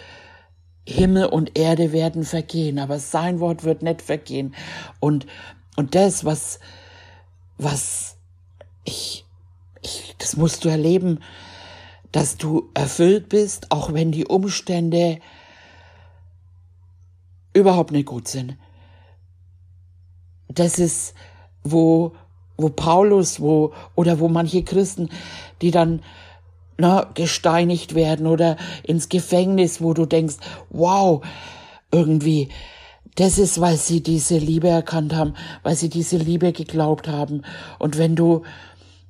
Himmel 0.88 1.26
und 1.26 1.58
Erde 1.58 1.92
werden 1.92 2.24
vergehen, 2.24 2.78
aber 2.78 3.00
sein 3.00 3.40
Wort 3.40 3.64
wird 3.64 3.82
nicht 3.82 4.04
vergehen. 4.04 4.54
Und 5.00 5.26
und 5.76 5.96
das 5.96 6.24
was 6.24 6.60
was 7.58 8.15
ich 8.86 9.26
ich 9.86 10.16
das 10.18 10.36
musst 10.36 10.66
du 10.66 10.70
erleben, 10.70 11.20
dass 12.12 12.38
du 12.38 12.70
erfüllt 12.74 13.30
bist, 13.30 13.72
auch 13.72 13.94
wenn 13.94 14.12
die 14.12 14.26
Umstände 14.26 15.20
überhaupt 17.54 17.92
nicht 17.92 18.08
gut 18.08 18.28
sind. 18.28 18.58
Das 20.48 20.80
ist, 20.80 21.14
wo, 21.64 22.14
wo 22.58 22.70
Paulus, 22.70 23.40
wo, 23.40 23.74
oder 23.96 24.20
wo 24.20 24.28
manche 24.28 24.64
Christen, 24.64 25.10
die 25.62 25.72
dann, 25.72 26.02
na, 26.78 27.10
gesteinigt 27.14 27.96
werden 27.96 28.28
oder 28.28 28.58
ins 28.84 29.10
Gefängnis, 29.10 29.82
wo 29.82 29.94
du 29.94 30.06
denkst, 30.06 30.38
wow, 30.70 31.26
irgendwie, 31.92 32.50
das 33.16 33.38
ist, 33.38 33.62
weil 33.62 33.78
sie 33.78 34.02
diese 34.02 34.38
Liebe 34.38 34.68
erkannt 34.68 35.14
haben, 35.14 35.34
weil 35.64 35.76
sie 35.76 35.90
diese 35.90 36.18
Liebe 36.18 36.52
geglaubt 36.52 37.08
haben. 37.08 37.44
Und 37.80 37.98
wenn 37.98 38.16
du 38.16 38.44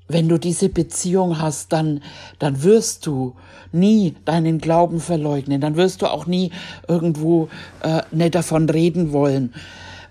wenn 0.07 0.29
du 0.29 0.37
diese 0.37 0.69
Beziehung 0.69 1.39
hast, 1.39 1.73
dann, 1.73 2.01
dann 2.39 2.63
wirst 2.63 3.05
du 3.05 3.35
nie 3.71 4.15
deinen 4.25 4.59
Glauben 4.59 4.99
verleugnen, 4.99 5.61
dann 5.61 5.75
wirst 5.75 6.01
du 6.01 6.07
auch 6.07 6.27
nie 6.27 6.51
irgendwo 6.87 7.49
äh, 7.81 8.01
nicht 8.11 8.35
davon 8.35 8.69
reden 8.69 9.11
wollen. 9.11 9.53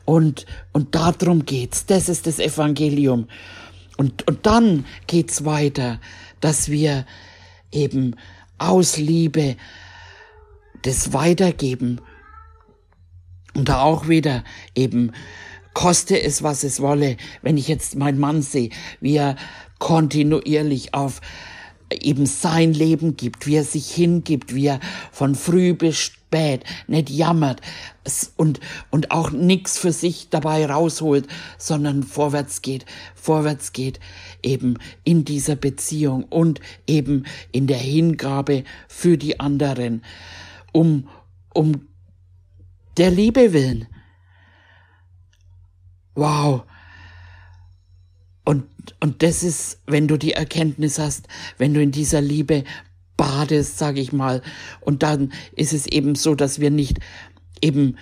Und, 0.05 0.47
und 0.73 0.95
darum 0.95 1.47
geht's. 1.47 1.87
Das 1.87 2.09
ist 2.09 2.27
das 2.27 2.39
Evangelium. 2.39 3.29
Und, 3.97 4.27
und 4.27 4.45
dann 4.45 4.85
geht's 5.07 5.45
weiter, 5.45 6.01
dass 6.41 6.69
wir 6.69 7.07
eben 7.71 8.17
aus 8.59 8.97
Liebe 8.97 9.57
das 10.83 11.13
weitergeben. 11.13 12.01
Und 13.55 13.69
da 13.69 13.83
auch 13.83 14.09
wieder 14.09 14.45
eben 14.75 15.13
koste 15.75 16.21
es, 16.21 16.43
was 16.43 16.65
es 16.65 16.81
wolle, 16.81 17.17
wenn 17.43 17.57
ich 17.57 17.69
jetzt 17.69 17.97
meinen 17.97 18.19
Mann 18.19 18.43
sehe, 18.43 18.71
wie 19.01 19.17
er 19.17 19.37
kontinuierlich 19.79 20.95
auf 20.95 21.21
eben 21.91 22.27
sein 22.27 22.73
Leben 22.73 23.17
gibt, 23.17 23.47
wie 23.47 23.57
er 23.57 23.65
sich 23.65 23.91
hingibt, 23.91 24.55
wie 24.55 24.67
er 24.67 24.81
von 25.13 25.35
früh 25.35 25.75
bis 25.75 25.99
spät 25.99 26.65
nicht 26.87 27.11
jammert 27.11 27.61
und, 28.37 28.61
und 28.91 29.11
auch 29.11 29.31
nichts 29.31 29.79
für 29.79 29.93
sich 29.93 30.29
dabei 30.31 30.67
rausholt, 30.67 31.27
sondern 31.59 32.03
vorwärts 32.03 32.63
geht, 32.63 32.87
vorwärts 33.15 33.73
geht, 33.73 34.01
eben 34.43 34.79
in 35.05 35.25
dieser 35.25 35.57
Beziehung 35.57 36.25
und 36.25 36.61
eben 36.87 37.25
in 37.53 37.67
der 37.67 37.79
Hingabe 37.79 38.65
für 38.89 39.17
die 39.17 39.39
anderen, 39.41 40.03
um, 40.73 41.09
um 41.53 41.87
der 42.97 43.11
Liebe 43.11 43.53
willen. 43.53 43.87
Wow, 46.15 46.65
und, 48.45 48.65
und 49.01 49.23
das 49.23 49.43
ist, 49.43 49.81
wenn 49.87 50.07
du 50.07 50.19
die 50.19 50.33
Erkenntnis 50.33 50.99
hast, 50.99 51.27
wenn 51.57 51.73
du 51.73 51.83
in 51.83 51.93
dieser 51.93 52.21
Liebe 52.21 52.65
badest, 53.17 53.79
sage 53.79 54.01
ich 54.01 54.13
mal, 54.13 54.43
und 54.81 55.03
dann 55.03 55.33
ist 55.57 55.73
es 55.73 55.87
eben 55.87 56.15
so, 56.15 56.35
dass 56.35 56.61
wir 56.61 56.71
nicht 56.71 56.99
eben 57.63 57.97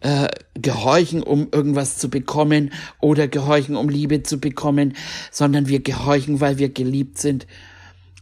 äh, 0.00 0.28
gehorchen, 0.54 1.22
um 1.22 1.48
irgendwas 1.50 1.98
zu 1.98 2.08
bekommen 2.10 2.72
oder 3.00 3.26
gehorchen, 3.26 3.74
um 3.74 3.88
Liebe 3.88 4.22
zu 4.22 4.38
bekommen, 4.38 4.94
sondern 5.32 5.66
wir 5.66 5.80
gehorchen, 5.80 6.40
weil 6.40 6.58
wir 6.58 6.68
geliebt 6.68 7.18
sind. 7.18 7.46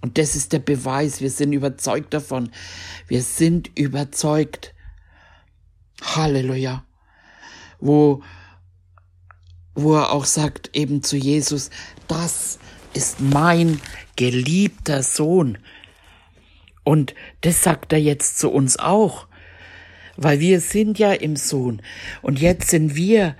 Und 0.01 0.17
das 0.17 0.37
ist 0.37 0.55
der 0.55 0.61
Beweis, 0.61 1.21
wir 1.21 1.31
sind 1.31 1.53
überzeugt 1.53 2.15
davon. 2.15 2.51
Wir 3.07 3.21
sind 3.21 3.71
überzeugt. 3.77 4.73
Halleluja. 6.03 6.85
Wo 7.81 8.23
wo 9.75 9.95
er 9.95 10.13
auch 10.13 10.25
sagt 10.25 10.71
eben 10.75 11.03
zu 11.03 11.17
Jesus, 11.17 11.71
das 12.09 12.59
ist 12.93 13.21
mein 13.21 13.81
geliebter 14.17 15.03
Sohn. 15.03 15.59
Und 16.85 17.15
das 17.43 17.63
sagt 17.63 17.93
er 17.93 18.01
jetzt 18.01 18.39
zu 18.39 18.51
uns 18.51 18.79
auch, 18.79 19.27
weil 20.17 20.41
wir 20.41 20.61
sind 20.61 20.99
ja 20.99 21.13
im 21.13 21.37
Sohn. 21.37 21.83
Und 22.23 22.41
jetzt 22.41 22.71
sind 22.71 22.97
wir, 22.97 23.37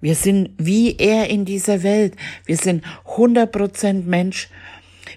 wir 0.00 0.14
sind 0.14 0.50
wie 0.58 0.96
er 0.96 1.28
in 1.28 1.44
dieser 1.44 1.82
Welt. 1.82 2.14
Wir 2.46 2.56
sind 2.56 2.84
100% 3.06 4.04
Mensch. 4.04 4.48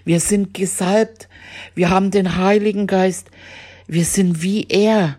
Wir 0.04 0.20
sind 0.20 0.54
gesalbt. 0.54 1.28
Wir 1.74 1.90
haben 1.90 2.10
den 2.10 2.36
Heiligen 2.36 2.86
Geist. 2.86 3.30
Wir 3.86 4.04
sind 4.04 4.42
wie 4.42 4.66
er. 4.68 5.18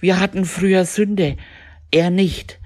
Wir 0.00 0.20
hatten 0.20 0.44
früher 0.44 0.84
Sünde. 0.84 1.36
Er 1.90 2.10
nicht. 2.10 2.59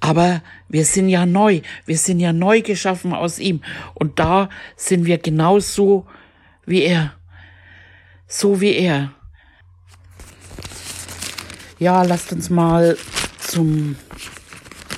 Aber 0.00 0.42
wir 0.68 0.86
sind 0.86 1.10
ja 1.10 1.26
neu, 1.26 1.60
wir 1.84 1.98
sind 1.98 2.20
ja 2.20 2.32
neu 2.32 2.62
geschaffen 2.62 3.12
aus 3.12 3.38
ihm. 3.38 3.62
Und 3.94 4.18
da 4.18 4.48
sind 4.76 5.04
wir 5.04 5.18
genauso 5.18 6.06
wie 6.64 6.82
er. 6.82 7.14
So 8.26 8.60
wie 8.60 8.74
er. 8.74 9.12
Ja, 11.78 12.02
lasst 12.02 12.32
uns 12.32 12.48
mal 12.50 12.96
zum 13.38 13.96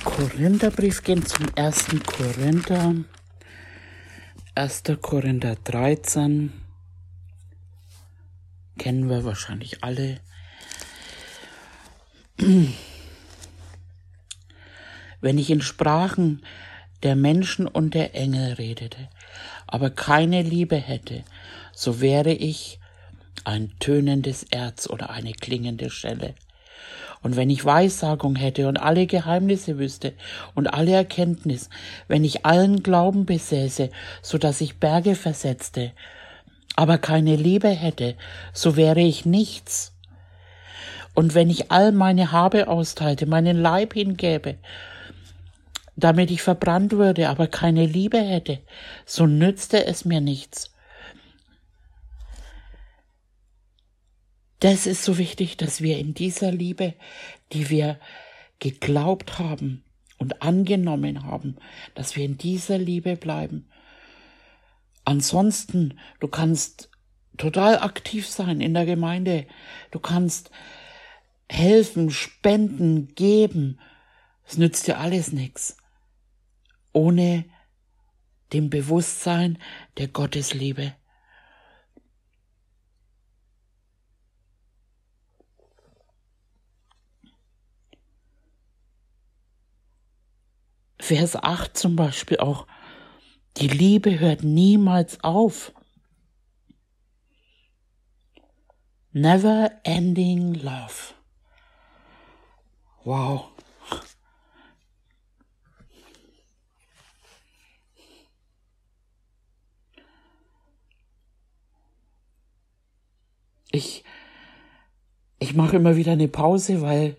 Korintherbrief 0.03 1.03
gehen, 1.03 1.25
zum 1.25 1.47
ersten 1.55 2.01
Korinther. 2.03 2.95
1. 4.55 4.83
Korinther 5.01 5.55
13. 5.63 6.53
Kennen 8.77 9.09
wir 9.09 9.25
wahrscheinlich 9.25 9.83
alle. 9.83 10.19
Wenn 15.23 15.37
ich 15.37 15.49
in 15.49 15.61
Sprachen 15.61 16.43
der 17.01 17.15
Menschen 17.15 17.65
und 17.65 17.93
der 17.93 18.13
Engel 18.13 18.55
redete, 18.55 19.07
aber 19.67 19.89
keine 19.89 20.41
Liebe 20.41 20.75
hätte, 20.75 21.23
so 21.71 22.01
wäre 22.01 22.33
ich 22.33 22.77
ein 23.45 23.71
tönendes 23.79 24.43
Erz 24.43 24.89
oder 24.89 25.11
eine 25.11 25.31
klingende 25.31 25.89
Schelle. 25.89 26.33
Und 27.21 27.37
wenn 27.37 27.49
ich 27.49 27.63
Weissagung 27.63 28.35
hätte 28.35 28.67
und 28.67 28.75
alle 28.75 29.07
Geheimnisse 29.07 29.79
wüsste 29.79 30.11
und 30.55 30.67
alle 30.67 30.91
Erkenntnis, 30.91 31.69
wenn 32.09 32.25
ich 32.25 32.45
allen 32.45 32.83
Glauben 32.83 33.25
besäße, 33.25 33.91
so 34.21 34.37
dass 34.37 34.59
ich 34.59 34.81
Berge 34.81 35.15
versetzte, 35.15 35.93
aber 36.75 36.97
keine 36.97 37.37
Liebe 37.37 37.69
hätte, 37.69 38.15
so 38.51 38.75
wäre 38.75 38.99
ich 38.99 39.25
nichts. 39.25 39.93
Und 41.13 41.33
wenn 41.33 41.49
ich 41.49 41.71
all 41.71 41.93
meine 41.93 42.33
Habe 42.33 42.67
austeilte, 42.67 43.25
meinen 43.25 43.61
Leib 43.61 43.93
hingäbe, 43.93 44.57
damit 45.95 46.31
ich 46.31 46.41
verbrannt 46.41 46.93
würde, 46.93 47.29
aber 47.29 47.47
keine 47.47 47.85
Liebe 47.85 48.19
hätte, 48.19 48.59
so 49.05 49.25
nützte 49.25 49.85
es 49.85 50.05
mir 50.05 50.21
nichts. 50.21 50.71
Das 54.59 54.87
ist 54.87 55.03
so 55.03 55.17
wichtig, 55.17 55.57
dass 55.57 55.81
wir 55.81 55.97
in 55.97 56.13
dieser 56.13 56.51
Liebe, 56.51 56.93
die 57.51 57.69
wir 57.69 57.99
geglaubt 58.59 59.37
haben 59.37 59.83
und 60.17 60.41
angenommen 60.41 61.23
haben, 61.23 61.57
dass 61.95 62.15
wir 62.15 62.23
in 62.23 62.37
dieser 62.37 62.77
Liebe 62.77 63.17
bleiben. 63.17 63.67
Ansonsten, 65.03 65.99
du 66.21 66.29
kannst 66.29 66.89
total 67.37 67.79
aktiv 67.79 68.27
sein 68.27 68.61
in 68.61 68.73
der 68.73 68.85
Gemeinde, 68.85 69.47
du 69.91 69.99
kannst 69.99 70.49
helfen, 71.49 72.09
spenden, 72.09 73.13
geben, 73.15 73.79
es 74.45 74.57
nützt 74.57 74.87
dir 74.87 74.97
alles 74.97 75.33
nichts, 75.33 75.75
ohne 76.93 77.45
dem 78.53 78.69
Bewusstsein 78.69 79.57
der 79.97 80.07
Gottesliebe. 80.07 80.95
Vers 90.99 91.35
8 91.35 91.75
zum 91.75 91.97
Beispiel 91.97 92.37
auch, 92.37 92.65
die 93.57 93.67
Liebe 93.67 94.19
hört 94.19 94.43
niemals 94.43 95.21
auf. 95.21 95.73
Never 99.11 99.69
ending 99.83 100.53
love. 100.53 101.13
Wow. 103.03 103.49
Ich, 113.73 114.05
ich 115.39 115.55
mache 115.55 115.75
immer 115.75 115.97
wieder 115.97 116.13
eine 116.13 116.29
Pause, 116.29 116.81
weil, 116.81 117.17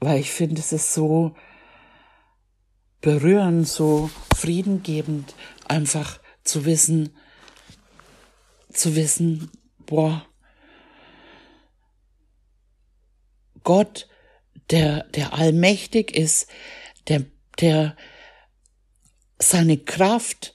weil 0.00 0.18
ich 0.18 0.32
finde, 0.32 0.60
es 0.60 0.72
ist 0.72 0.94
so, 0.94 1.36
berührend, 3.00 3.68
so 3.68 4.10
friedengebend, 4.34 5.34
einfach 5.66 6.20
zu 6.42 6.64
wissen, 6.64 7.14
zu 8.72 8.96
wissen, 8.96 9.50
boah, 9.78 10.26
Gott, 13.62 14.08
der, 14.70 15.04
der 15.04 15.34
allmächtig 15.34 16.16
ist, 16.16 16.48
der, 17.08 17.24
der 17.60 17.96
seine 19.38 19.76
Kraft 19.76 20.54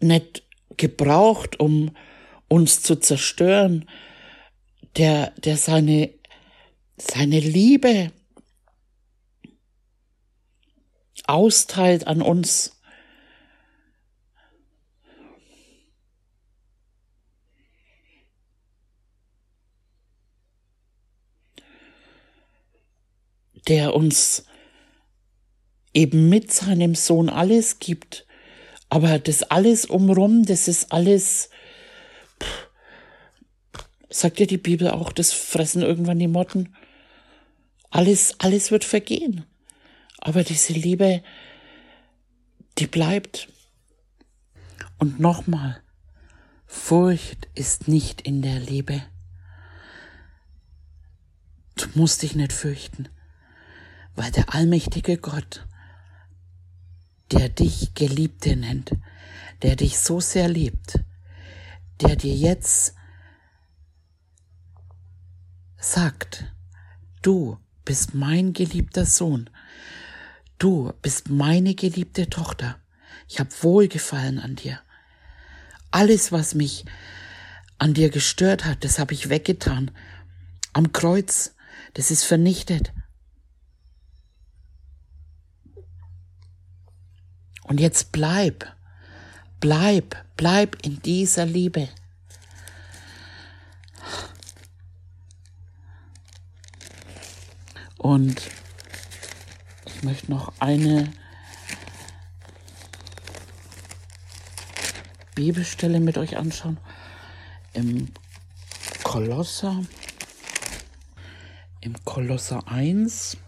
nicht 0.00 0.46
gebraucht, 0.76 1.58
um 1.58 1.96
uns 2.48 2.82
zu 2.82 2.96
zerstören, 2.96 3.88
der, 4.96 5.30
der 5.32 5.56
seine, 5.56 6.10
seine 6.96 7.40
Liebe 7.40 8.12
austeilt 11.26 12.06
an 12.06 12.22
uns. 12.22 12.70
der 23.66 23.94
uns 23.94 24.44
eben 25.94 26.28
mit 26.28 26.52
seinem 26.52 26.94
Sohn 26.94 27.30
alles 27.30 27.78
gibt. 27.78 28.26
Aber 28.90 29.18
das 29.18 29.42
alles 29.42 29.86
umrum, 29.86 30.44
das 30.44 30.68
ist 30.68 30.92
alles, 30.92 31.48
sagt 34.14 34.38
ja 34.38 34.46
die 34.46 34.58
Bibel 34.58 34.88
auch, 34.88 35.10
das 35.10 35.32
fressen 35.32 35.82
irgendwann 35.82 36.20
die 36.20 36.28
Motten. 36.28 36.74
Alles, 37.90 38.38
alles 38.38 38.70
wird 38.70 38.84
vergehen. 38.84 39.44
Aber 40.18 40.44
diese 40.44 40.72
Liebe, 40.72 41.22
die 42.78 42.86
bleibt. 42.86 43.48
Und 44.98 45.18
nochmal, 45.18 45.82
Furcht 46.64 47.48
ist 47.56 47.88
nicht 47.88 48.20
in 48.20 48.40
der 48.40 48.60
Liebe. 48.60 49.02
Du 51.74 51.86
musst 51.94 52.22
dich 52.22 52.36
nicht 52.36 52.52
fürchten, 52.52 53.08
weil 54.14 54.30
der 54.30 54.54
allmächtige 54.54 55.18
Gott, 55.18 55.66
der 57.32 57.48
dich 57.48 57.94
Geliebte 57.94 58.54
nennt, 58.54 58.92
der 59.62 59.74
dich 59.74 59.98
so 59.98 60.20
sehr 60.20 60.48
liebt, 60.48 61.00
der 62.00 62.14
dir 62.14 62.34
jetzt 62.34 62.94
sagt, 65.84 66.44
du 67.22 67.58
bist 67.84 68.14
mein 68.14 68.52
geliebter 68.52 69.04
Sohn, 69.06 69.50
Du 70.58 70.92
bist 71.02 71.28
meine 71.28 71.74
geliebte 71.74 72.30
Tochter. 72.30 72.78
Ich 73.28 73.40
habe 73.40 73.50
Wohlgefallen 73.60 74.38
an 74.38 74.56
dir. 74.56 74.80
Alles, 75.90 76.32
was 76.32 76.54
mich 76.54 76.84
an 77.78 77.94
dir 77.94 78.10
gestört 78.10 78.64
hat, 78.64 78.84
das 78.84 78.98
habe 78.98 79.14
ich 79.14 79.28
weggetan. 79.28 79.90
Am 80.72 80.92
Kreuz, 80.92 81.54
das 81.94 82.10
ist 82.10 82.24
vernichtet. 82.24 82.92
Und 87.64 87.80
jetzt 87.80 88.12
bleib, 88.12 88.74
bleib, 89.60 90.16
bleib 90.36 90.76
in 90.84 91.00
dieser 91.02 91.46
Liebe. 91.46 91.88
Und 98.04 98.50
möchte 100.02 100.30
noch 100.30 100.52
eine 100.58 101.10
Bibelstelle 105.34 106.00
mit 106.00 106.18
euch 106.18 106.36
anschauen. 106.36 106.76
Im 107.72 108.12
Kolosser, 109.02 109.86
im 111.80 111.94
Kolosser 112.04 112.68
1, 112.68 113.38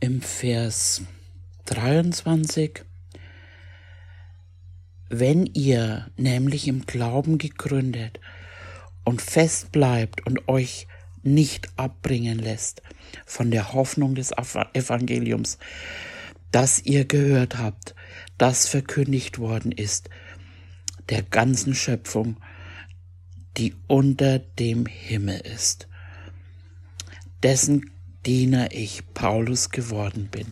im 0.00 0.20
Vers 0.20 1.02
23. 1.66 2.84
Wenn 5.08 5.46
ihr 5.46 6.10
nämlich 6.16 6.66
im 6.66 6.86
Glauben 6.86 7.38
gegründet 7.38 8.18
und 9.04 9.22
fest 9.22 9.70
bleibt 9.70 10.26
und 10.26 10.48
euch 10.48 10.88
nicht 11.26 11.68
abbringen 11.76 12.38
lässt 12.38 12.82
von 13.26 13.50
der 13.50 13.72
Hoffnung 13.72 14.14
des 14.14 14.32
Evangeliums, 14.72 15.58
das 16.52 16.80
ihr 16.84 17.04
gehört 17.04 17.58
habt, 17.58 17.94
das 18.38 18.68
verkündigt 18.68 19.38
worden 19.38 19.72
ist, 19.72 20.08
der 21.08 21.22
ganzen 21.22 21.74
Schöpfung, 21.74 22.36
die 23.56 23.74
unter 23.86 24.38
dem 24.38 24.86
Himmel 24.86 25.40
ist, 25.40 25.88
dessen 27.42 27.90
Diener 28.24 28.72
ich 28.72 29.02
Paulus 29.14 29.70
geworden 29.70 30.28
bin. 30.30 30.46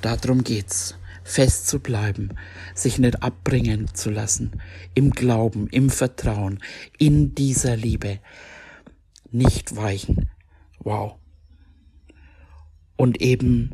Darum 0.00 0.44
geht's, 0.44 0.96
fest 1.24 1.66
zu 1.66 1.80
bleiben, 1.80 2.36
sich 2.74 2.98
nicht 2.98 3.22
abbringen 3.22 3.92
zu 3.92 4.10
lassen, 4.10 4.60
im 4.94 5.10
Glauben, 5.10 5.66
im 5.68 5.90
Vertrauen, 5.90 6.60
in 6.98 7.34
dieser 7.34 7.76
Liebe, 7.76 8.20
nicht 9.32 9.76
weichen. 9.76 10.30
Wow. 10.80 11.16
Und 12.96 13.20
eben, 13.20 13.70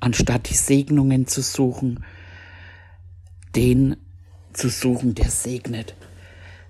anstatt 0.00 0.50
die 0.50 0.54
Segnungen 0.54 1.26
zu 1.26 1.42
suchen, 1.42 2.04
den 3.54 3.96
zu 4.52 4.68
suchen, 4.68 5.14
der 5.14 5.30
segnet. 5.30 5.94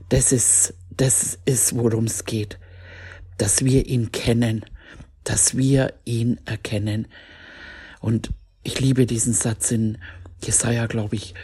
Das 0.08 0.32
ist, 0.32 0.74
das 0.90 1.38
ist, 1.44 1.76
worum 1.76 2.04
es 2.04 2.24
geht. 2.24 2.58
Dass 3.38 3.64
wir 3.64 3.86
ihn 3.86 4.12
kennen, 4.12 4.64
dass 5.24 5.56
wir 5.56 5.94
ihn 6.04 6.38
erkennen. 6.44 7.08
Und 8.00 8.30
ich 8.62 8.80
liebe 8.80 9.06
diesen 9.06 9.34
Satz 9.34 9.70
in 9.70 9.98
Jesaja, 10.42 10.86
glaube 10.86 11.16
ich. 11.16 11.34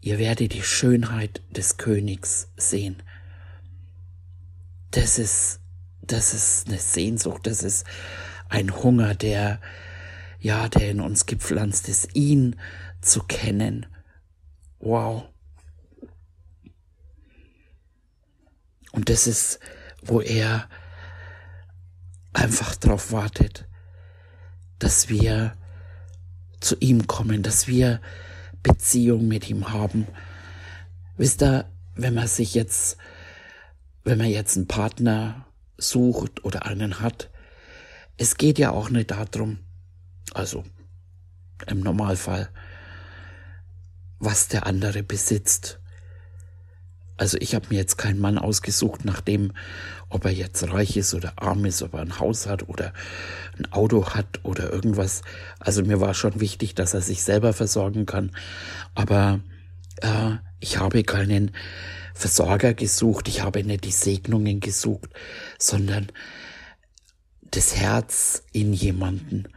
Ihr 0.00 0.18
werdet 0.18 0.52
die 0.52 0.62
Schönheit 0.62 1.42
des 1.50 1.76
Königs 1.76 2.48
sehen. 2.56 3.02
Das 4.92 5.18
ist, 5.18 5.60
das 6.02 6.34
ist 6.34 6.68
eine 6.68 6.78
Sehnsucht, 6.78 7.46
das 7.46 7.62
ist 7.62 7.84
ein 8.48 8.74
Hunger, 8.82 9.14
der, 9.14 9.60
ja, 10.38 10.68
der 10.68 10.90
in 10.90 11.00
uns 11.00 11.26
gepflanzt 11.26 11.88
ist, 11.88 12.14
ihn 12.14 12.56
zu 13.00 13.22
kennen. 13.22 13.86
Wow. 14.78 15.24
Und 18.92 19.08
das 19.08 19.26
ist, 19.26 19.58
wo 20.02 20.20
er 20.20 20.68
einfach 22.32 22.76
darauf 22.76 23.12
wartet, 23.12 23.66
dass 24.78 25.08
wir 25.08 25.56
zu 26.60 26.76
ihm 26.80 27.06
kommen, 27.06 27.42
dass 27.42 27.66
wir 27.66 28.00
Beziehung 28.62 29.26
mit 29.26 29.48
ihm 29.48 29.70
haben. 29.70 30.06
Wisst 31.16 31.42
ihr, 31.42 31.70
wenn 31.94 32.14
man 32.14 32.26
sich 32.26 32.54
jetzt, 32.54 32.96
wenn 34.04 34.18
man 34.18 34.28
jetzt 34.28 34.56
einen 34.56 34.68
Partner 34.68 35.46
sucht 35.78 36.44
oder 36.44 36.66
einen 36.66 37.00
hat, 37.00 37.30
es 38.16 38.36
geht 38.36 38.58
ja 38.58 38.70
auch 38.70 38.90
nicht 38.90 39.10
darum, 39.10 39.58
also 40.34 40.64
im 41.66 41.80
Normalfall, 41.80 42.48
was 44.18 44.48
der 44.48 44.66
andere 44.66 45.02
besitzt. 45.02 45.80
Also 47.16 47.36
ich 47.40 47.54
habe 47.54 47.66
mir 47.70 47.76
jetzt 47.76 47.98
keinen 47.98 48.20
Mann 48.20 48.38
ausgesucht, 48.38 49.04
nachdem, 49.04 49.52
ob 50.08 50.24
er 50.24 50.32
jetzt 50.32 50.62
reich 50.72 50.96
ist 50.96 51.14
oder 51.14 51.34
arm 51.36 51.64
ist, 51.64 51.82
ob 51.82 51.94
er 51.94 52.00
ein 52.00 52.18
Haus 52.18 52.46
hat 52.46 52.68
oder 52.68 52.92
ein 53.58 53.70
Auto 53.72 54.06
hat 54.10 54.40
oder 54.42 54.72
irgendwas. 54.72 55.22
Also 55.60 55.84
mir 55.84 56.00
war 56.00 56.14
schon 56.14 56.40
wichtig, 56.40 56.74
dass 56.74 56.94
er 56.94 57.00
sich 57.00 57.22
selber 57.22 57.52
versorgen 57.52 58.06
kann. 58.06 58.32
Aber 58.94 59.40
äh, 60.00 60.36
ich 60.58 60.78
habe 60.78 61.04
keinen 61.04 61.52
Versorger 62.14 62.74
gesucht, 62.74 63.28
ich 63.28 63.42
habe 63.42 63.64
nicht 63.64 63.84
die 63.84 63.92
Segnungen 63.92 64.60
gesucht, 64.60 65.10
sondern 65.58 66.10
das 67.42 67.76
Herz 67.76 68.42
in 68.52 68.72
jemanden. 68.72 69.48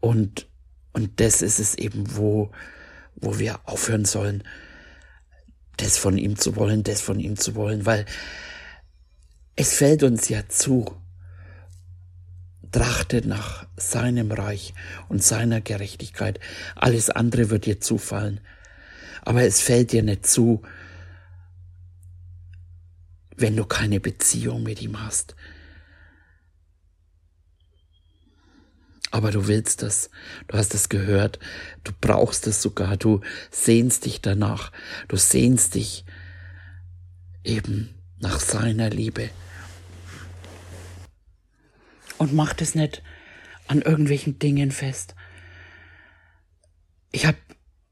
Und, 0.00 0.46
und 0.92 1.20
das 1.20 1.42
ist 1.42 1.58
es 1.58 1.74
eben, 1.74 2.16
wo, 2.16 2.50
wo 3.16 3.38
wir 3.38 3.60
aufhören 3.64 4.04
sollen, 4.04 4.44
das 5.76 5.98
von 5.98 6.16
ihm 6.16 6.36
zu 6.38 6.56
wollen, 6.56 6.82
das 6.84 7.00
von 7.00 7.20
ihm 7.20 7.36
zu 7.36 7.54
wollen, 7.54 7.86
weil 7.86 8.06
es 9.56 9.74
fällt 9.74 10.02
uns 10.02 10.28
ja 10.28 10.48
zu, 10.48 10.96
trachtet 12.72 13.26
nach 13.26 13.66
seinem 13.76 14.30
Reich 14.30 14.74
und 15.08 15.22
seiner 15.22 15.60
Gerechtigkeit. 15.60 16.40
Alles 16.74 17.10
andere 17.10 17.50
wird 17.50 17.66
dir 17.66 17.80
zufallen. 17.80 18.40
Aber 19.22 19.42
es 19.42 19.60
fällt 19.60 19.92
dir 19.92 20.02
nicht 20.02 20.26
zu, 20.26 20.62
wenn 23.36 23.56
du 23.56 23.64
keine 23.64 24.00
Beziehung 24.00 24.62
mit 24.62 24.80
ihm 24.82 25.00
hast. 25.00 25.34
Aber 29.10 29.30
du 29.30 29.46
willst 29.46 29.82
das, 29.82 30.10
du 30.48 30.58
hast 30.58 30.74
es 30.74 30.88
gehört, 30.88 31.38
du 31.84 31.92
brauchst 32.00 32.46
es 32.46 32.60
sogar, 32.60 32.96
du 32.96 33.20
sehnst 33.50 34.04
dich 34.04 34.20
danach, 34.20 34.72
du 35.08 35.16
sehnst 35.16 35.74
dich 35.74 36.04
eben 37.44 37.94
nach 38.18 38.40
seiner 38.40 38.90
Liebe. 38.90 39.30
Und 42.18 42.34
mach 42.34 42.52
das 42.52 42.74
nicht 42.74 43.02
an 43.68 43.82
irgendwelchen 43.82 44.38
Dingen 44.38 44.70
fest. 44.70 45.14
Ich 47.12 47.26
habe, 47.26 47.38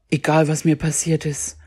egal 0.09 0.47
was 0.47 0.65
mir 0.65 0.75
passiert 0.75 1.25
ist, 1.25 1.57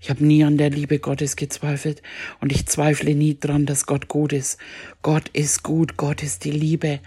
ich 0.00 0.08
habe 0.08 0.24
nie 0.24 0.44
an 0.44 0.56
der 0.56 0.70
Liebe 0.70 0.98
Gottes 0.98 1.36
gezweifelt 1.36 2.02
und 2.40 2.52
ich 2.52 2.66
zweifle 2.66 3.14
nie 3.14 3.38
dran, 3.38 3.66
dass 3.66 3.84
Gott 3.84 4.08
gut 4.08 4.32
ist. 4.32 4.58
Gott 5.02 5.28
ist 5.28 5.62
gut, 5.62 5.98
Gott 5.98 6.22
ist 6.22 6.44
die 6.44 6.50
Liebe. 6.50 7.00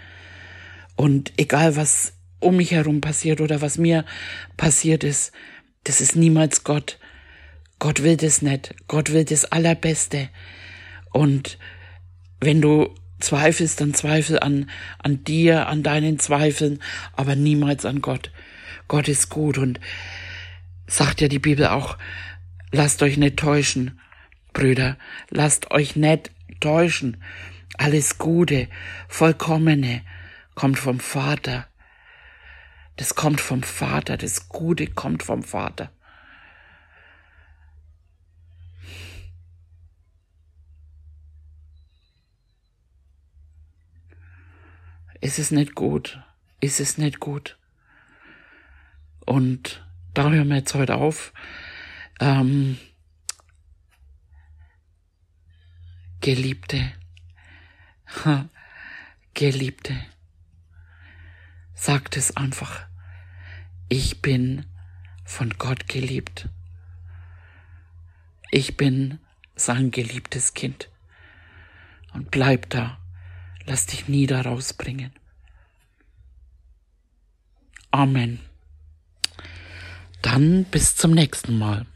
Und 0.94 1.32
egal 1.36 1.74
was 1.74 2.12
um 2.38 2.56
mich 2.56 2.70
herum 2.70 3.00
passiert 3.00 3.40
oder 3.40 3.60
was 3.60 3.78
mir 3.78 4.04
passiert 4.56 5.02
ist, 5.02 5.32
das 5.82 6.00
ist 6.00 6.14
niemals 6.14 6.62
Gott. 6.62 6.98
Gott 7.80 8.02
will 8.04 8.16
das 8.16 8.42
nicht. 8.42 8.74
Gott 8.86 9.12
will 9.12 9.24
das 9.24 9.44
Allerbeste. 9.44 10.28
Und 11.10 11.58
wenn 12.40 12.60
du 12.60 12.94
zweifelst, 13.18 13.80
dann 13.80 13.94
zweifel 13.94 14.38
an, 14.38 14.70
an 14.98 15.24
dir, 15.24 15.66
an 15.66 15.82
deinen 15.82 16.18
Zweifeln, 16.20 16.80
aber 17.14 17.34
niemals 17.34 17.84
an 17.84 18.02
Gott. 18.02 18.30
Gott 18.86 19.08
ist 19.08 19.30
gut 19.30 19.58
und 19.58 19.80
sagt 20.86 21.20
ja 21.20 21.28
die 21.28 21.38
Bibel 21.38 21.66
auch, 21.66 21.98
lasst 22.74 23.02
euch 23.02 23.16
nicht 23.16 23.38
täuschen, 23.38 24.00
Brüder, 24.52 24.98
lasst 25.30 25.70
euch 25.70 25.94
nicht 25.96 26.32
täuschen. 26.60 27.22
Alles 27.78 28.18
Gute, 28.18 28.68
Vollkommene, 29.08 30.02
kommt 30.54 30.78
vom 30.78 31.00
Vater. 31.00 31.68
Das 32.96 33.14
kommt 33.14 33.40
vom 33.40 33.62
Vater, 33.62 34.16
das 34.16 34.48
Gute 34.48 34.86
kommt 34.88 35.22
vom 35.22 35.42
Vater. 35.42 35.90
Ist 45.20 45.38
es 45.38 45.50
nicht 45.50 45.74
gut? 45.74 46.20
Ist 46.60 46.80
es 46.80 46.98
nicht 46.98 47.18
gut? 47.18 47.56
Und 49.24 49.86
da 50.12 50.30
hören 50.30 50.48
wir 50.48 50.56
jetzt 50.56 50.74
heute 50.74 50.96
auf. 50.96 51.32
Ähm, 52.20 52.78
Geliebte, 56.20 56.92
Geliebte 59.34 59.94
sagt 61.74 62.16
es 62.16 62.36
einfach. 62.36 62.86
Ich 63.88 64.22
bin 64.22 64.64
von 65.24 65.50
Gott 65.58 65.88
geliebt. 65.88 66.48
Ich 68.50 68.76
bin 68.76 69.18
sein 69.56 69.90
geliebtes 69.90 70.54
Kind. 70.54 70.88
Und 72.14 72.30
bleib 72.30 72.70
da. 72.70 72.98
Lass 73.66 73.86
dich 73.86 74.08
nie 74.08 74.26
da 74.26 74.40
rausbringen. 74.42 75.12
Amen. 77.90 78.40
Dann 80.22 80.64
bis 80.64 80.96
zum 80.96 81.10
nächsten 81.10 81.58
Mal. 81.58 81.86